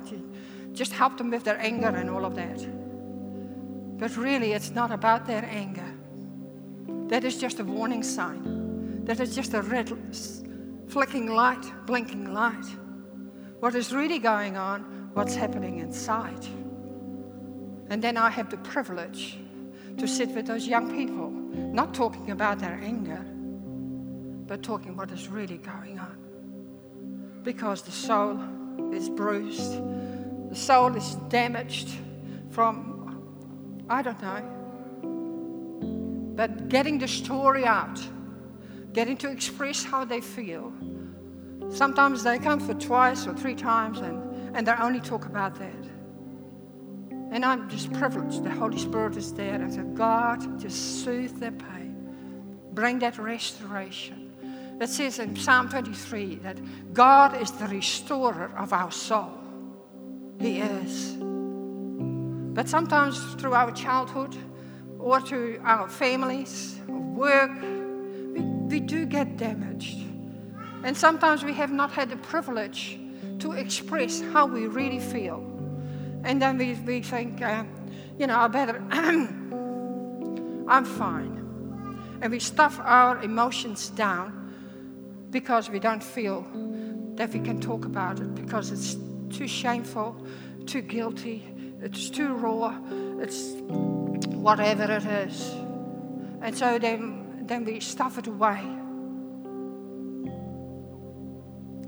just 0.73 0.93
help 0.93 1.17
them 1.17 1.31
with 1.31 1.43
their 1.43 1.59
anger 1.59 1.89
and 1.89 2.09
all 2.09 2.25
of 2.25 2.37
that." 2.37 2.61
But 3.99 4.17
really, 4.17 4.53
it's 4.53 4.71
not 4.71 4.93
about 4.93 5.27
their 5.27 5.45
anger. 5.51 5.93
That 7.09 7.25
is 7.25 7.39
just 7.39 7.59
a 7.61 7.65
warning 7.65 8.05
sign. 8.05 8.60
That 9.05 9.21
is 9.21 9.35
just 9.35 9.55
a 9.55 9.63
red 9.63 9.91
flicking 10.89 11.35
light, 11.35 11.65
blinking 11.87 12.33
light. 12.33 12.67
What 13.61 13.75
is 13.75 13.93
really 13.93 14.19
going 14.19 14.57
on? 14.57 15.11
What's 15.15 15.35
happening 15.35 15.79
inside? 15.79 16.47
And 17.91 18.03
then 18.03 18.17
I 18.17 18.31
have 18.31 18.51
the 18.51 18.57
privilege 18.59 19.39
to 19.99 20.07
sit 20.07 20.31
with 20.31 20.47
those 20.47 20.67
young 20.67 20.95
people, 20.95 21.31
not 21.31 21.93
talking 21.93 22.31
about 22.31 22.59
their 22.59 22.81
anger, 22.83 23.25
but 24.47 24.63
talking 24.63 24.97
what 24.97 25.11
is 25.11 25.29
really 25.29 25.59
going 25.59 25.99
on. 25.99 26.17
Because 27.43 27.83
the 27.83 27.91
soul 27.91 28.39
is 28.93 29.09
bruised, 29.09 29.81
the 30.49 30.57
soul 30.57 30.95
is 30.97 31.17
damaged 31.29 31.91
from, 32.51 33.85
I 33.89 34.03
don't 34.03 34.23
know. 34.23 34.43
But 36.37 36.69
getting 36.69 36.99
the 36.99 37.09
story 37.09 37.65
out, 37.65 38.01
getting 38.93 39.17
to 39.19 39.31
express 39.31 39.85
how 39.85 40.05
they 40.05 40.21
feel. 40.21 40.73
Sometimes 41.71 42.23
they 42.25 42.39
come 42.39 42.59
for 42.61 42.75
twice 42.75 43.27
or 43.27 43.35
three 43.35 43.55
times 43.55 44.01
and, 44.01 44.57
and 44.57 44.67
they 44.67 44.73
only 44.73 45.01
talk 45.01 45.27
about 45.27 45.55
that. 45.57 45.85
And 47.31 47.45
I'm 47.45 47.69
just 47.69 47.93
privileged. 47.93 48.43
The 48.43 48.51
Holy 48.51 48.79
Spirit 48.79 49.17
is 49.17 49.33
there 49.33 49.55
and 49.55 49.73
said, 49.73 49.95
God, 49.95 50.61
just 50.61 51.05
soothe 51.05 51.39
their 51.39 51.53
pain, 51.53 51.97
bring 52.73 52.99
that 53.01 53.19
restoration. 53.19 54.33
It 54.81 54.89
says 54.89 55.19
in 55.19 55.37
Psalm 55.37 55.69
23 55.69 56.37
that 56.37 56.59
God 56.95 57.41
is 57.41 57.51
the 57.53 57.67
restorer 57.67 58.51
of 58.57 58.73
our 58.73 58.91
soul. 58.91 59.31
He 60.41 60.61
is. 60.61 61.17
But 61.19 62.69
sometimes 62.69 63.23
through 63.35 63.53
our 63.53 63.71
childhood 63.73 64.35
or 64.99 65.21
through 65.21 65.61
our 65.65 65.89
families, 65.89 66.81
work, 66.89 67.53
we, 68.71 68.81
do 68.81 69.05
get 69.07 69.37
damaged. 69.37 69.99
And 70.83 70.97
sometimes 70.97 71.45
we 71.45 71.53
have 71.55 71.71
not 71.71 71.91
had 71.91 72.09
the 72.11 72.17
privilege 72.17 72.99
to 73.41 73.53
express 73.53 74.21
how 74.33 74.47
we 74.47 74.67
really 74.67 75.01
feel. 75.01 75.45
And 76.25 76.41
then 76.41 76.59
we, 76.59 76.75
we 76.75 77.03
think, 77.03 77.43
uh, 77.43 77.65
you 78.19 78.27
know, 78.27 78.39
I 78.39 78.49
better, 78.49 78.83
I'm 78.91 80.85
fine. 80.85 81.39
And 82.23 82.31
we 82.31 82.39
stuff 82.39 82.79
our 82.83 83.23
emotions 83.23 83.89
down 83.91 84.41
because 85.31 85.71
we 85.71 85.79
don't 85.79 86.03
feel 86.03 86.47
that 87.15 87.33
we 87.33 87.41
can 87.41 87.61
talk 87.61 87.85
about 87.85 88.21
it 88.21 88.35
because 88.35 88.71
it's 88.71 88.97
too 89.37 89.49
shameful, 89.49 90.17
too 90.67 90.83
guilty, 90.83 91.47
it's 91.83 92.11
too 92.11 92.35
raw, 92.35 92.77
it's 93.21 93.53
whatever 94.27 94.85
it 94.85 95.05
is. 95.05 95.55
And 96.43 96.57
so 96.57 96.79
then, 96.79 97.20
then 97.51 97.65
we 97.65 97.81
stuff 97.81 98.17
it 98.17 98.29
away. 98.29 98.61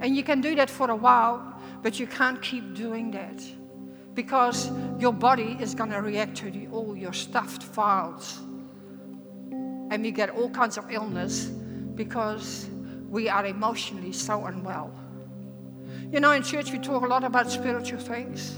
And 0.00 0.16
you 0.16 0.24
can 0.24 0.40
do 0.40 0.56
that 0.56 0.68
for 0.68 0.90
a 0.90 0.96
while, 0.96 1.40
but 1.82 2.00
you 2.00 2.08
can't 2.08 2.42
keep 2.42 2.74
doing 2.74 3.12
that 3.12 3.40
because 4.14 4.72
your 4.98 5.12
body 5.12 5.56
is 5.60 5.76
going 5.76 5.90
to 5.90 6.02
react 6.02 6.36
to 6.38 6.50
the, 6.50 6.66
all 6.72 6.96
your 6.96 7.12
stuffed 7.12 7.62
files. 7.62 8.40
And 9.92 10.02
we 10.02 10.10
get 10.10 10.30
all 10.30 10.50
kinds 10.50 10.78
of 10.78 10.90
illness 10.90 11.44
because 11.44 12.68
we 13.08 13.28
are 13.28 13.46
emotionally 13.46 14.10
so 14.10 14.46
unwell. 14.46 14.90
You 16.10 16.18
know, 16.18 16.32
in 16.32 16.42
church 16.42 16.72
we 16.72 16.80
talk 16.80 17.04
a 17.04 17.06
lot 17.06 17.22
about 17.22 17.52
spiritual 17.52 18.00
things, 18.00 18.56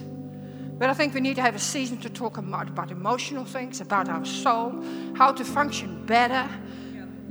but 0.78 0.88
I 0.88 0.94
think 0.94 1.12
we 1.12 1.20
need 1.20 1.36
to 1.36 1.42
have 1.42 1.54
a 1.54 1.58
season 1.58 1.98
to 1.98 2.08
talk 2.08 2.38
about, 2.38 2.70
about 2.70 2.90
emotional 2.90 3.44
things, 3.44 3.82
about 3.82 4.08
our 4.08 4.24
soul, 4.24 4.82
how 5.14 5.32
to 5.32 5.44
function 5.44 6.06
better, 6.06 6.48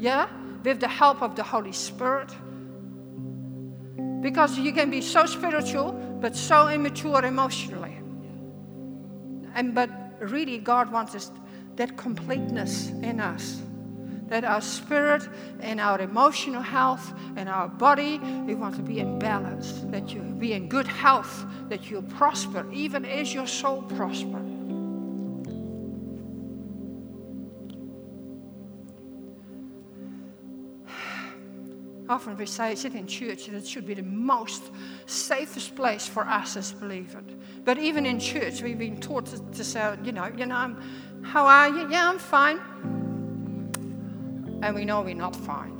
yeah, 0.03 0.27
with 0.65 0.81
the 0.81 0.87
help 0.87 1.21
of 1.21 1.37
the 1.37 1.43
Holy 1.43 1.71
Spirit. 1.71 2.29
Because 4.19 4.59
you 4.59 4.73
can 4.73 4.89
be 4.91 4.99
so 4.99 5.25
spiritual, 5.25 5.93
but 6.19 6.35
so 6.35 6.67
immature 6.67 7.23
emotionally. 7.23 7.95
And 9.55 9.73
but 9.73 9.89
really, 10.19 10.57
God 10.57 10.91
wants 10.91 11.15
us 11.15 11.31
that 11.77 11.95
completeness 11.95 12.89
in 12.89 13.21
us. 13.21 13.61
That 14.27 14.43
our 14.43 14.61
spirit 14.61 15.29
and 15.61 15.79
our 15.79 16.01
emotional 16.01 16.61
health 16.61 17.13
and 17.37 17.47
our 17.47 17.69
body, 17.69 18.19
we 18.45 18.55
want 18.55 18.75
to 18.75 18.81
be 18.81 18.99
in 18.99 19.19
balance. 19.19 19.83
That 19.85 20.13
you 20.13 20.19
be 20.19 20.51
in 20.51 20.67
good 20.67 20.87
health, 20.87 21.45
that 21.69 21.89
you 21.89 22.01
prosper, 22.01 22.69
even 22.73 23.05
as 23.05 23.33
your 23.33 23.47
soul 23.47 23.83
prosper. 23.83 24.41
Often 32.13 32.37
we 32.37 32.45
say, 32.45 32.75
sit 32.75 32.93
in 32.93 33.07
church, 33.07 33.47
that 33.47 33.55
it 33.55 33.67
should 33.67 33.87
be 33.87 33.95
the 33.95 34.03
most 34.03 34.61
safest 35.07 35.75
place 35.75 36.07
for 36.07 36.27
us 36.27 36.55
as 36.55 36.71
believers. 36.71 37.23
But 37.65 37.79
even 37.79 38.05
in 38.05 38.19
church, 38.19 38.61
we've 38.61 38.77
been 38.77 38.99
taught 39.01 39.25
to, 39.25 39.39
to 39.39 39.63
say, 39.63 39.95
you 40.03 40.11
know, 40.11 40.31
you 40.37 40.45
know, 40.45 40.53
I'm, 40.53 41.23
how 41.23 41.47
are 41.47 41.69
you? 41.69 41.89
Yeah, 41.89 42.07
I'm 42.07 42.19
fine. 42.19 42.59
And 44.61 44.75
we 44.75 44.85
know 44.85 45.01
we're 45.01 45.15
not 45.15 45.35
fine. 45.35 45.71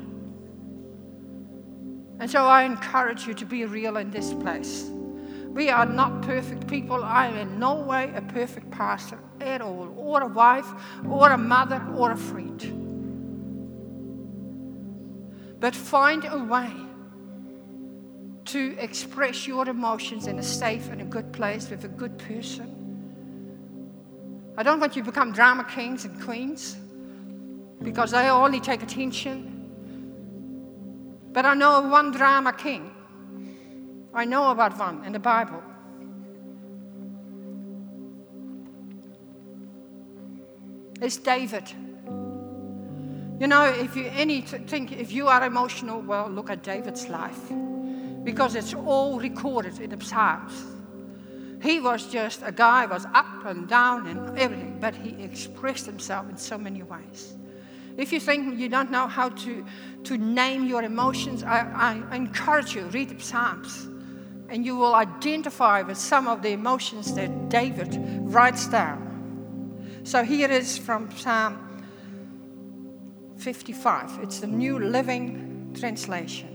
And 2.20 2.32
so 2.32 2.46
I 2.46 2.64
encourage 2.64 3.28
you 3.28 3.36
to 3.36 3.46
be 3.46 3.66
real 3.66 3.98
in 3.98 4.10
this 4.10 4.34
place. 4.34 4.90
We 5.50 5.70
are 5.70 5.86
not 5.86 6.24
perfect 6.24 6.66
people. 6.66 7.04
I 7.04 7.28
am 7.28 7.38
in 7.38 7.60
no 7.60 7.76
way 7.76 8.12
a 8.16 8.24
perfect 8.24 8.72
pastor 8.72 9.20
at 9.40 9.62
all, 9.62 9.94
or 9.96 10.24
a 10.24 10.28
wife, 10.28 10.66
or 11.08 11.30
a 11.30 11.38
mother, 11.38 11.80
or 11.96 12.10
a 12.10 12.18
friend. 12.18 12.83
But 15.64 15.74
find 15.74 16.26
a 16.26 16.38
way 16.38 16.74
to 18.52 18.76
express 18.80 19.48
your 19.48 19.70
emotions 19.70 20.28
in 20.28 20.38
a 20.38 20.44
safe 20.44 20.90
and 20.90 21.00
a 21.00 21.06
good 21.06 21.32
place 21.32 21.70
with 21.70 21.86
a 21.86 21.88
good 21.88 22.18
person. 22.18 22.68
I 24.58 24.64
don't 24.64 24.82
want 24.82 24.98
you 24.98 25.04
to 25.04 25.06
become 25.10 25.32
drama 25.32 25.64
kings 25.64 26.04
and 26.04 26.22
queens 26.22 26.76
because 27.82 28.12
they 28.12 28.28
only 28.28 28.60
take 28.60 28.84
attention. 28.84 29.70
But 31.32 31.46
I 31.46 31.54
know 31.54 31.80
one 31.80 32.12
drama 32.12 32.52
king. 32.52 32.92
I 34.14 34.26
know 34.26 34.52
about 34.52 34.78
one 34.78 35.06
in 35.06 35.14
the 35.14 35.20
Bible. 35.20 35.64
It's 41.00 41.16
David. 41.16 41.72
You 43.44 43.50
know, 43.50 43.66
if 43.66 43.98
you 43.98 44.06
any 44.16 44.40
think 44.40 44.94
if 44.94 45.12
you 45.12 45.28
are 45.28 45.44
emotional, 45.44 46.00
well, 46.00 46.30
look 46.30 46.50
at 46.50 46.64
David's 46.64 47.10
life 47.10 47.52
because 48.24 48.56
it's 48.56 48.74
all 48.74 49.20
recorded 49.20 49.82
in 49.82 49.90
the 49.90 50.02
Psalms. 50.02 50.64
He 51.62 51.82
was 51.82 52.10
just 52.10 52.40
a 52.46 52.54
guy, 52.54 52.86
was 52.86 53.06
up 53.14 53.46
and 53.46 53.68
down 53.68 54.08
and 54.08 54.40
everything, 54.40 54.78
but 54.80 54.96
he 54.96 55.22
expressed 55.22 55.86
himself 55.86 56.30
in 56.30 56.38
so 56.38 56.58
many 56.58 56.84
ways. 56.84 57.34
If 57.98 58.14
you 58.14 58.22
think 58.22 58.58
you 58.58 58.70
don't 58.70 58.90
know 58.90 59.08
how 59.08 59.28
to, 59.28 59.66
to 60.06 60.18
name 60.18 60.66
your 60.66 60.84
emotions, 60.84 61.44
I, 61.44 62.02
I 62.10 62.16
encourage 62.16 62.74
you, 62.74 62.84
read 62.94 63.10
the 63.10 63.20
Psalms. 63.22 63.90
And 64.48 64.66
you 64.66 64.78
will 64.78 64.96
identify 64.96 65.82
with 65.82 65.98
some 65.98 66.30
of 66.30 66.44
the 66.44 66.52
emotions 66.52 67.14
that 67.16 67.50
David 67.50 68.00
writes 68.22 68.68
down. 68.68 70.02
So 70.06 70.24
here 70.24 70.50
is 70.50 70.78
from 70.78 71.12
Psalm 71.12 71.73
55. 73.44 74.20
It's 74.22 74.40
the 74.40 74.48
New 74.48 74.80
Living 74.80 75.76
Translation. 75.78 76.48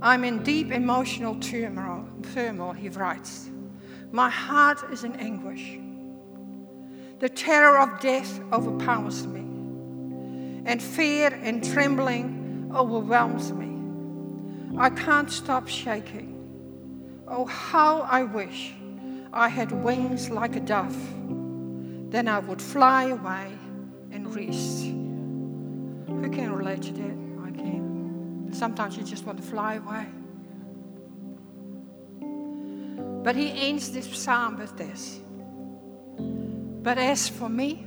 I'm 0.00 0.24
in 0.24 0.42
deep 0.42 0.72
emotional 0.72 1.34
turmoil, 1.34 2.08
turmoil, 2.32 2.72
he 2.72 2.88
writes. 2.88 3.50
My 4.12 4.30
heart 4.30 4.90
is 4.90 5.04
in 5.04 5.14
anguish. 5.16 5.78
The 7.18 7.28
terror 7.28 7.78
of 7.80 8.00
death 8.00 8.40
overpowers 8.50 9.26
me, 9.26 9.40
and 10.64 10.82
fear 10.82 11.38
and 11.42 11.62
trembling 11.62 12.72
overwhelms 12.74 13.52
me. 13.52 13.76
I 14.78 14.88
can't 14.88 15.30
stop 15.30 15.68
shaking. 15.68 16.32
Oh, 17.28 17.44
how 17.44 18.00
I 18.10 18.22
wish 18.22 18.72
I 19.34 19.50
had 19.50 19.70
wings 19.70 20.30
like 20.30 20.56
a 20.56 20.60
dove. 20.60 20.96
Then 22.16 22.28
I 22.28 22.38
would 22.38 22.62
fly 22.62 23.08
away 23.08 23.52
and 24.10 24.34
rest. 24.34 24.84
Who 24.84 26.30
can 26.30 26.50
relate 26.50 26.80
to 26.84 26.92
that? 26.94 27.16
I 27.44 27.50
can. 27.50 28.48
Sometimes 28.54 28.96
you 28.96 29.02
just 29.02 29.26
want 29.26 29.36
to 29.36 29.44
fly 29.44 29.74
away. 29.74 30.06
But 33.22 33.36
he 33.36 33.68
ends 33.68 33.92
this 33.92 34.08
psalm 34.16 34.56
with 34.56 34.74
this. 34.78 35.20
But 36.82 36.96
as 36.96 37.28
for 37.28 37.50
me, 37.50 37.84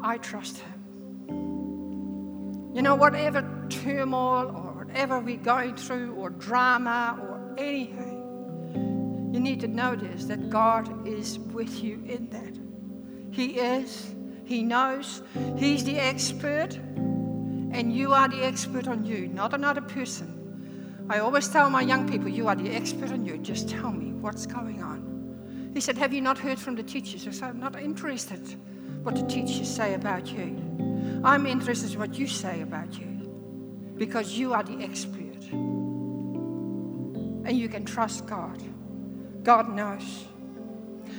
I 0.00 0.18
trust 0.18 0.58
him. 0.58 0.80
You 2.72 2.82
know, 2.82 2.94
whatever 2.94 3.42
turmoil 3.68 4.46
or 4.54 4.84
whatever 4.84 5.18
we're 5.18 5.38
going 5.38 5.74
through, 5.74 6.14
or 6.14 6.30
drama 6.30 7.18
or 7.20 7.56
anything, 7.58 8.17
you 9.38 9.44
need 9.44 9.60
to 9.60 9.68
notice 9.68 10.24
that 10.24 10.50
God 10.50 11.06
is 11.06 11.38
with 11.38 11.80
you 11.80 12.02
in 12.06 12.28
that. 12.30 12.58
He 13.30 13.60
is, 13.60 14.12
He 14.44 14.64
knows, 14.64 15.22
He's 15.56 15.84
the 15.84 15.96
expert, 15.96 16.74
and 16.74 17.94
you 17.94 18.12
are 18.12 18.28
the 18.28 18.44
expert 18.44 18.88
on 18.88 19.06
you, 19.06 19.28
not 19.28 19.54
another 19.54 19.80
person. 19.80 21.06
I 21.08 21.20
always 21.20 21.46
tell 21.46 21.70
my 21.70 21.82
young 21.82 22.08
people, 22.08 22.26
You 22.26 22.48
are 22.48 22.56
the 22.56 22.68
expert 22.68 23.12
on 23.12 23.24
you. 23.24 23.38
Just 23.38 23.68
tell 23.68 23.92
me 23.92 24.12
what's 24.12 24.44
going 24.44 24.82
on. 24.82 25.70
He 25.72 25.80
said, 25.80 25.96
Have 25.98 26.12
you 26.12 26.20
not 26.20 26.36
heard 26.36 26.58
from 26.58 26.74
the 26.74 26.82
teachers? 26.82 27.28
I 27.28 27.30
said, 27.30 27.50
I'm 27.50 27.60
not 27.60 27.80
interested 27.80 28.42
what 29.04 29.14
the 29.14 29.22
teachers 29.22 29.72
say 29.72 29.94
about 29.94 30.32
you. 30.32 31.20
I'm 31.22 31.46
interested 31.46 31.92
in 31.92 32.00
what 32.00 32.18
you 32.18 32.26
say 32.26 32.62
about 32.62 32.98
you 32.98 33.94
because 33.96 34.32
you 34.32 34.52
are 34.52 34.64
the 34.64 34.82
expert. 34.82 35.44
And 35.52 37.52
you 37.52 37.68
can 37.68 37.84
trust 37.84 38.26
God. 38.26 38.60
God 39.42 39.68
knows. 39.74 40.26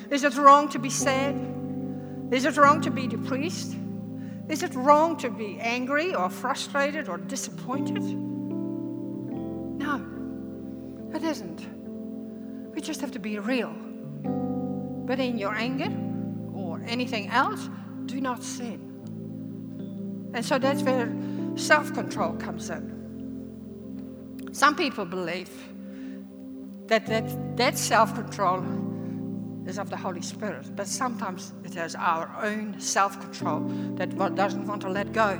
Is 0.09 0.23
it 0.23 0.35
wrong 0.35 0.69
to 0.69 0.79
be 0.79 0.89
sad? 0.89 1.35
Is 2.31 2.45
it 2.45 2.57
wrong 2.57 2.81
to 2.81 2.91
be 2.91 3.07
depressed? 3.07 3.75
Is 4.49 4.63
it 4.63 4.73
wrong 4.75 5.17
to 5.17 5.29
be 5.29 5.59
angry 5.59 6.15
or 6.15 6.29
frustrated 6.29 7.07
or 7.07 7.17
disappointed? 7.17 8.01
No, 9.79 10.03
it 11.13 11.23
isn't. 11.23 11.67
We 12.73 12.81
just 12.81 13.01
have 13.01 13.11
to 13.11 13.19
be 13.19 13.37
real. 13.39 13.73
But 15.05 15.19
in 15.19 15.37
your 15.37 15.53
anger 15.53 15.91
or 16.53 16.81
anything 16.87 17.29
else, 17.29 17.69
do 18.05 18.19
not 18.21 18.43
sin. 18.43 20.31
And 20.33 20.45
so 20.45 20.57
that's 20.59 20.81
where 20.83 21.11
self 21.55 21.93
control 21.93 22.33
comes 22.33 22.69
in. 22.69 22.99
Some 24.51 24.75
people 24.75 25.05
believe 25.05 25.49
that 26.89 27.05
that, 27.05 27.57
that 27.57 27.77
self 27.77 28.13
control 28.15 28.63
is 29.67 29.77
of 29.77 29.89
the 29.89 29.97
Holy 29.97 30.21
Spirit, 30.21 30.75
but 30.75 30.87
sometimes 30.87 31.53
it 31.63 31.77
is 31.77 31.95
our 31.95 32.29
own 32.41 32.79
self 32.79 33.19
control 33.21 33.61
that 33.95 34.15
doesn't 34.35 34.65
want 34.65 34.81
to 34.81 34.89
let 34.89 35.13
go. 35.13 35.39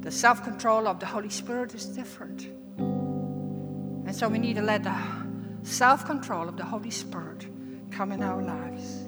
The 0.00 0.10
self 0.10 0.44
control 0.44 0.86
of 0.86 1.00
the 1.00 1.06
Holy 1.06 1.28
Spirit 1.28 1.74
is 1.74 1.86
different. 1.86 2.48
And 2.78 4.14
so 4.14 4.28
we 4.28 4.38
need 4.38 4.54
to 4.56 4.62
let 4.62 4.84
the 4.84 4.96
self 5.62 6.06
control 6.06 6.48
of 6.48 6.56
the 6.56 6.64
Holy 6.64 6.90
Spirit 6.90 7.46
come 7.90 8.12
in 8.12 8.22
our 8.22 8.40
lives. 8.40 9.04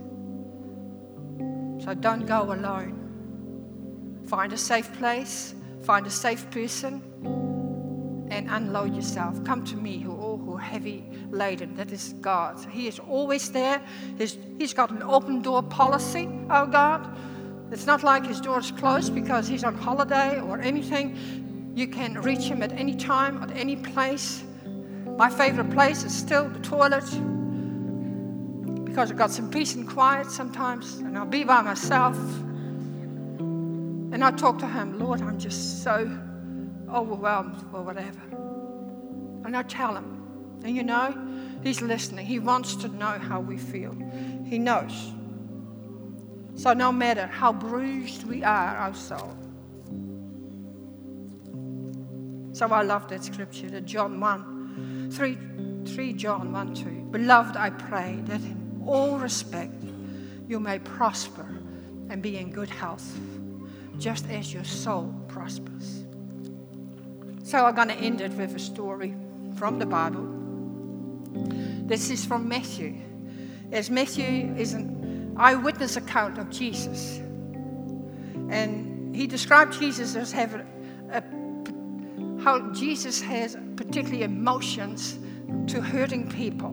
So 1.84 1.94
don't 1.94 2.26
go 2.26 2.52
alone. 2.52 2.96
Find 4.26 4.52
a 4.52 4.58
safe 4.58 4.92
place, 4.98 5.54
find 5.82 6.06
a 6.06 6.10
safe 6.10 6.50
person, 6.50 7.02
and 8.40 8.50
unload 8.50 8.94
yourself. 8.94 9.42
Come 9.44 9.64
to 9.66 9.76
me 9.76 9.98
who 9.98 10.12
all 10.12 10.38
who 10.38 10.54
are 10.54 10.60
heavy 10.60 11.04
laden. 11.30 11.74
That 11.74 11.92
is 11.92 12.14
God. 12.20 12.58
He 12.70 12.88
is 12.88 12.98
always 12.98 13.50
there. 13.52 13.82
He's, 14.16 14.38
he's 14.58 14.72
got 14.72 14.90
an 14.90 15.02
open 15.02 15.42
door 15.42 15.62
policy, 15.62 16.28
oh 16.48 16.66
God. 16.66 17.16
It's 17.70 17.86
not 17.86 18.02
like 18.02 18.26
his 18.26 18.40
door 18.40 18.58
is 18.58 18.70
closed 18.70 19.14
because 19.14 19.46
he's 19.46 19.62
on 19.62 19.74
holiday 19.74 20.40
or 20.40 20.58
anything. 20.60 21.72
You 21.76 21.86
can 21.86 22.14
reach 22.22 22.44
him 22.44 22.62
at 22.62 22.72
any 22.72 22.96
time, 22.96 23.42
at 23.42 23.52
any 23.52 23.76
place. 23.76 24.42
My 25.16 25.28
favorite 25.28 25.70
place 25.70 26.02
is 26.02 26.16
still 26.16 26.48
the 26.48 26.58
toilet 26.60 27.04
because 28.84 29.10
I've 29.10 29.18
got 29.18 29.30
some 29.30 29.50
peace 29.50 29.74
and 29.76 29.88
quiet 29.88 30.30
sometimes, 30.30 30.96
and 30.96 31.16
I'll 31.16 31.26
be 31.26 31.44
by 31.44 31.62
myself. 31.62 32.16
And 33.38 34.24
I 34.24 34.32
talk 34.32 34.58
to 34.60 34.66
him, 34.66 34.98
Lord, 34.98 35.20
I'm 35.20 35.38
just 35.38 35.84
so 35.84 36.10
overwhelmed 36.92 37.64
or 37.72 37.82
whatever. 37.82 38.29
And 39.44 39.56
I 39.56 39.62
tell 39.62 39.96
him, 39.96 40.60
and 40.64 40.76
you 40.76 40.82
know, 40.82 41.14
he's 41.62 41.80
listening. 41.80 42.26
He 42.26 42.38
wants 42.38 42.76
to 42.76 42.88
know 42.88 43.18
how 43.18 43.40
we 43.40 43.56
feel. 43.56 43.96
He 44.44 44.58
knows. 44.58 45.12
So 46.54 46.72
no 46.74 46.92
matter 46.92 47.26
how 47.26 47.52
bruised 47.52 48.24
we 48.24 48.44
are, 48.44 48.76
our 48.76 48.94
soul. 48.94 49.36
So 52.52 52.66
I 52.66 52.82
love 52.82 53.08
that 53.08 53.24
scripture, 53.24 53.70
that 53.70 53.86
John 53.86 54.20
1, 54.20 55.10
3, 55.12 55.38
3 55.86 56.12
John 56.12 56.52
1, 56.52 56.74
2. 56.74 56.84
Beloved, 57.10 57.56
I 57.56 57.70
pray 57.70 58.20
that 58.24 58.40
in 58.40 58.82
all 58.86 59.18
respect 59.18 59.82
you 60.46 60.60
may 60.60 60.78
prosper 60.80 61.46
and 62.10 62.20
be 62.20 62.36
in 62.36 62.50
good 62.50 62.68
health, 62.68 63.18
just 63.98 64.28
as 64.28 64.52
your 64.52 64.64
soul 64.64 65.14
prospers. 65.28 66.04
So 67.44 67.64
I'm 67.64 67.74
going 67.74 67.88
to 67.88 67.94
end 67.94 68.20
it 68.20 68.32
with 68.32 68.54
a 68.54 68.58
story 68.58 69.14
from 69.60 69.78
the 69.78 69.84
Bible. 69.84 70.26
This 71.86 72.08
is 72.08 72.24
from 72.24 72.48
Matthew. 72.48 72.94
As 73.72 73.90
Matthew 73.90 74.54
is 74.56 74.72
an 74.72 75.34
eyewitness 75.36 75.98
account 75.98 76.38
of 76.38 76.48
Jesus. 76.48 77.18
And 78.48 79.14
he 79.14 79.26
described 79.26 79.78
Jesus 79.78 80.16
as 80.16 80.32
having 80.32 80.62
a, 81.12 81.22
how 82.42 82.72
Jesus 82.72 83.20
has 83.20 83.58
particularly 83.76 84.22
emotions 84.22 85.18
to 85.66 85.82
hurting 85.82 86.30
people. 86.30 86.70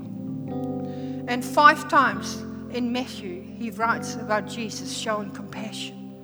And 1.27 1.43
five 1.43 1.89
times 1.89 2.37
in 2.73 2.93
Matthew, 2.93 3.41
he 3.41 3.69
writes 3.69 4.15
about 4.15 4.47
Jesus 4.47 4.97
showing 4.97 5.31
compassion. 5.31 6.15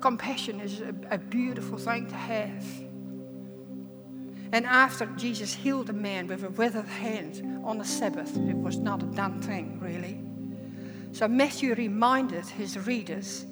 Compassion 0.00 0.60
is 0.60 0.82
a, 0.82 0.94
a 1.10 1.18
beautiful 1.18 1.78
thing 1.78 2.06
to 2.06 2.14
have. 2.14 2.64
And 4.52 4.66
after 4.66 5.06
Jesus 5.16 5.54
healed 5.54 5.88
a 5.88 5.94
man 5.94 6.26
with 6.26 6.44
a 6.44 6.50
withered 6.50 6.86
hand 6.86 7.62
on 7.64 7.78
the 7.78 7.84
Sabbath, 7.84 8.36
it 8.36 8.56
was 8.56 8.76
not 8.76 9.02
a 9.02 9.06
done 9.06 9.40
thing, 9.40 9.80
really. 9.80 10.20
So 11.12 11.26
Matthew 11.26 11.74
reminded 11.74 12.46
his 12.46 12.78
readers 12.86 13.46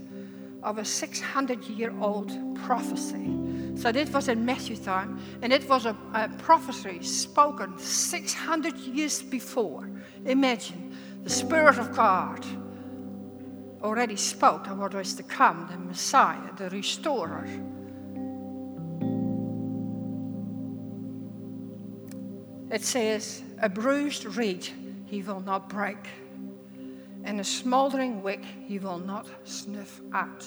of 0.63 0.77
a 0.77 0.85
600 0.85 1.65
year 1.65 1.95
old 2.01 2.33
prophecy. 2.55 3.37
So 3.77 3.91
that 3.93 4.13
was 4.13 4.29
in 4.29 4.45
Matthew 4.45 4.77
time, 4.77 5.19
and 5.41 5.55
it 5.55 5.67
was 5.69 5.87
a, 5.87 5.97
a 6.13 6.29
prophecy 6.39 7.03
spoken 7.03 7.79
600 7.79 8.77
years 8.77 9.23
before. 9.23 9.89
Imagine 10.27 10.95
the 11.23 11.31
Spirit 11.31 11.79
of 11.79 11.95
God 11.97 12.45
already 13.83 14.17
spoke 14.17 14.67
of 14.67 14.79
what 14.79 14.93
was 14.93 15.15
to 15.15 15.23
come 15.23 15.67
the 15.71 15.79
Messiah, 15.79 16.53
the 16.57 16.69
restorer 16.69 17.47
it 22.71 22.85
says, 22.85 23.43
A 23.61 23.69
bruised 23.69 24.25
reed 24.37 24.69
he 25.07 25.23
will 25.23 25.41
not 25.41 25.69
break, 25.69 25.99
and 27.25 27.41
a 27.41 27.45
smoldering 27.45 28.23
wick 28.23 28.45
he 28.67 28.79
will 28.79 28.99
not 28.99 29.27
snuff 29.45 30.01
out. 30.13 30.43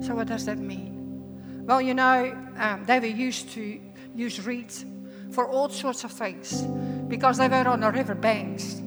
So, 0.00 0.14
what 0.14 0.28
does 0.28 0.46
that 0.46 0.58
mean? 0.58 1.64
Well, 1.66 1.80
you 1.80 1.94
know, 1.94 2.36
um, 2.56 2.84
they 2.84 3.00
were 3.00 3.06
used 3.06 3.50
to 3.50 3.80
use 4.14 4.44
reeds 4.44 4.84
for 5.32 5.48
all 5.48 5.68
sorts 5.68 6.04
of 6.04 6.12
things 6.12 6.62
because 7.08 7.38
they 7.38 7.48
were 7.48 7.66
on 7.68 7.80
the 7.80 7.90
river 7.90 8.14
banks. 8.14 8.80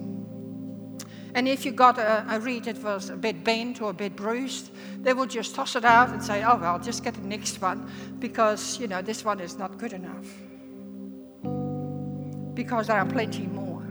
And 1.34 1.50
if 1.50 1.66
you 1.66 1.74
got 1.74 1.98
a, 1.98 2.26
a, 2.30 2.40
reed 2.40 2.64
that 2.66 2.82
was 2.82 3.10
a 3.10 3.18
bit 3.18 3.44
bent 3.44 3.82
or 3.82 3.90
a 3.90 3.94
bit 3.94 4.16
bruised, 4.16 4.72
they 5.02 5.14
would 5.14 5.30
just 5.30 5.54
toss 5.54 5.76
it 5.76 5.84
out 5.84 6.10
and 6.10 6.24
say, 6.24 6.44
oh, 6.44 6.56
well, 6.56 6.80
just 6.80 7.04
get 7.04 7.14
the 7.14 7.28
next 7.28 7.62
one 7.62 7.92
because, 8.20 8.80
you 8.80 8.88
know, 8.88 9.02
this 9.02 9.26
one 9.26 9.42
is 9.42 9.58
not 9.58 9.78
good 9.78 9.92
enough 9.92 10.26
because 12.56 12.88
there 12.88 12.98
are 12.98 13.06
plenty 13.06 13.46
more. 13.46 13.82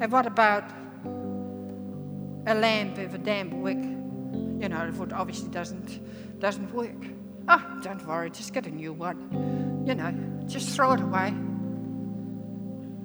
And 0.00 0.12
what 0.12 0.26
about 0.26 0.64
a 2.46 2.54
lamp 2.54 2.98
with 2.98 3.14
a 3.14 3.18
damp 3.18 3.54
wick? 3.54 3.78
You 3.78 4.68
know, 4.68 4.92
it 5.00 5.12
obviously 5.12 5.48
doesn't 5.48 6.40
doesn't 6.40 6.74
work. 6.74 7.06
Oh, 7.48 7.80
don't 7.82 8.04
worry, 8.06 8.28
just 8.30 8.52
get 8.52 8.66
a 8.66 8.70
new 8.70 8.92
one. 8.92 9.84
You 9.86 9.94
know, 9.94 10.12
just 10.46 10.74
throw 10.74 10.92
it 10.92 11.00
away. 11.00 11.28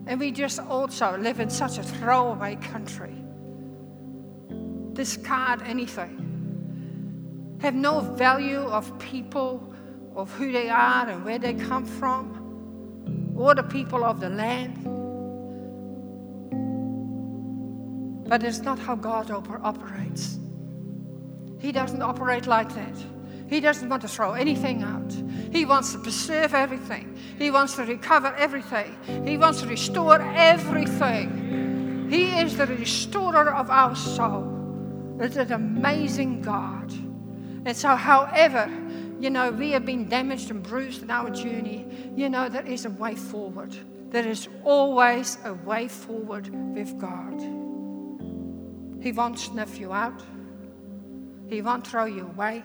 And 0.08 0.20
we 0.20 0.32
just 0.32 0.60
also 0.60 1.16
live 1.18 1.40
in 1.40 1.50
such 1.50 1.78
a 1.78 1.84
throwaway 1.84 2.56
country. 2.56 3.16
Discard 4.94 5.62
anything. 5.62 6.18
Have 7.62 7.76
no 7.76 8.02
value 8.02 8.62
of 8.62 8.98
people, 8.98 9.74
of 10.16 10.32
who 10.34 10.52
they 10.52 10.70
are 10.70 11.08
and 11.08 11.24
where 11.24 11.38
they 11.38 11.54
come 11.54 11.86
from 11.86 12.41
or 13.36 13.56
the 13.56 13.64
people 13.64 14.04
of 14.04 14.20
the 14.20 14.30
land. 14.30 14.78
But 18.28 18.44
it's 18.44 18.60
not 18.60 18.80
how 18.80 18.96
God 18.96 19.30
operates. 19.32 20.40
He 21.60 21.72
doesn't 21.72 22.02
operate 22.02 22.48
like 22.48 22.74
that. 22.76 22.96
He 23.50 23.60
doesn't 23.60 23.90
want 23.90 24.02
to 24.04 24.08
throw 24.08 24.34
anything 24.34 24.82
out. 24.82 25.12
He 25.52 25.66
wants 25.66 25.92
to 25.92 26.00
preserve 26.00 26.54
everything. 26.54 27.18
He 27.38 27.52
wants 27.52 27.76
to 27.76 27.84
recover 27.84 28.34
everything. 28.36 28.96
He 29.26 29.38
wants 29.38 29.60
to 29.62 29.68
restore 29.68 30.22
everything. 30.22 32.08
He 32.10 32.40
is 32.40 32.56
the 32.58 32.66
restorer 32.68 33.54
of 33.54 33.70
our 33.70 33.96
soul. 33.96 35.18
It's 35.20 35.36
an 35.36 35.52
amazing 35.52 36.42
God. 36.42 36.92
And 37.66 37.76
so, 37.76 37.96
however, 37.96 38.70
you 39.22 39.30
know, 39.30 39.52
we 39.52 39.70
have 39.72 39.86
been 39.86 40.10
damaged 40.10 40.50
and 40.50 40.64
bruised 40.64 41.04
in 41.04 41.12
our 41.12 41.30
journey, 41.30 41.86
you 42.16 42.28
know, 42.28 42.50
there 42.50 42.66
is 42.66 42.86
a 42.86 42.90
way 42.90 43.14
forward. 43.14 43.78
There 44.10 44.28
is 44.28 44.50
always 44.64 45.38
a 45.46 45.54
way 45.54 45.88
forward 45.88 46.50
with 46.74 47.00
God. 47.00 47.40
He 49.00 49.12
won't 49.12 49.38
snuff 49.38 49.80
you 49.80 49.94
out, 49.94 50.24
He 51.48 51.62
won't 51.62 51.86
throw 51.86 52.06
you 52.06 52.24
away. 52.24 52.64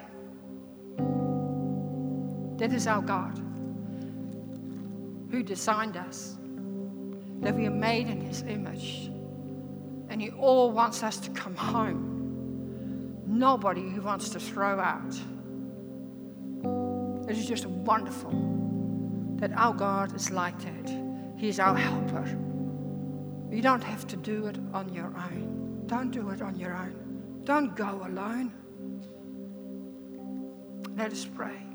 That 2.57 2.73
is 2.73 2.87
our 2.87 3.03
God 3.03 3.37
who 5.31 5.43
designed 5.43 5.99
us, 5.99 6.39
that 7.41 7.55
we 7.55 7.67
are 7.67 7.71
made 7.71 8.09
in 8.09 8.23
His 8.23 8.43
image. 8.43 9.11
And 10.09 10.23
He 10.23 10.31
all 10.31 10.73
wants 10.73 11.03
us 11.03 11.19
to 11.19 11.31
come 11.31 11.55
home. 11.55 12.15
Nobody 13.27 13.91
who 13.91 14.01
wants 14.01 14.31
to 14.31 14.41
throw 14.41 14.81
out. 14.81 15.15
It 17.29 17.37
is 17.37 17.47
just 17.47 17.67
wonderful 17.67 18.31
that 19.37 19.53
our 19.53 19.75
God 19.75 20.15
is 20.15 20.31
like 20.31 20.59
that. 20.61 20.89
He 21.37 21.49
is 21.49 21.59
our 21.59 21.77
helper. 21.77 22.25
You 23.51 23.63
don't 23.63 23.83
have 23.83 24.07
to 24.09 24.17
do 24.17 24.47
it 24.47 24.59
on 24.73 24.93
your 24.93 25.13
own. 25.17 25.83
Don't 25.87 26.11
do 26.11 26.31
it 26.31 26.41
on 26.41 26.57
your 26.57 26.75
own. 26.75 27.41
Don't 27.45 27.75
go 27.77 28.03
alone. 28.05 28.53
Let 30.97 31.13
us 31.13 31.25
pray. 31.25 31.66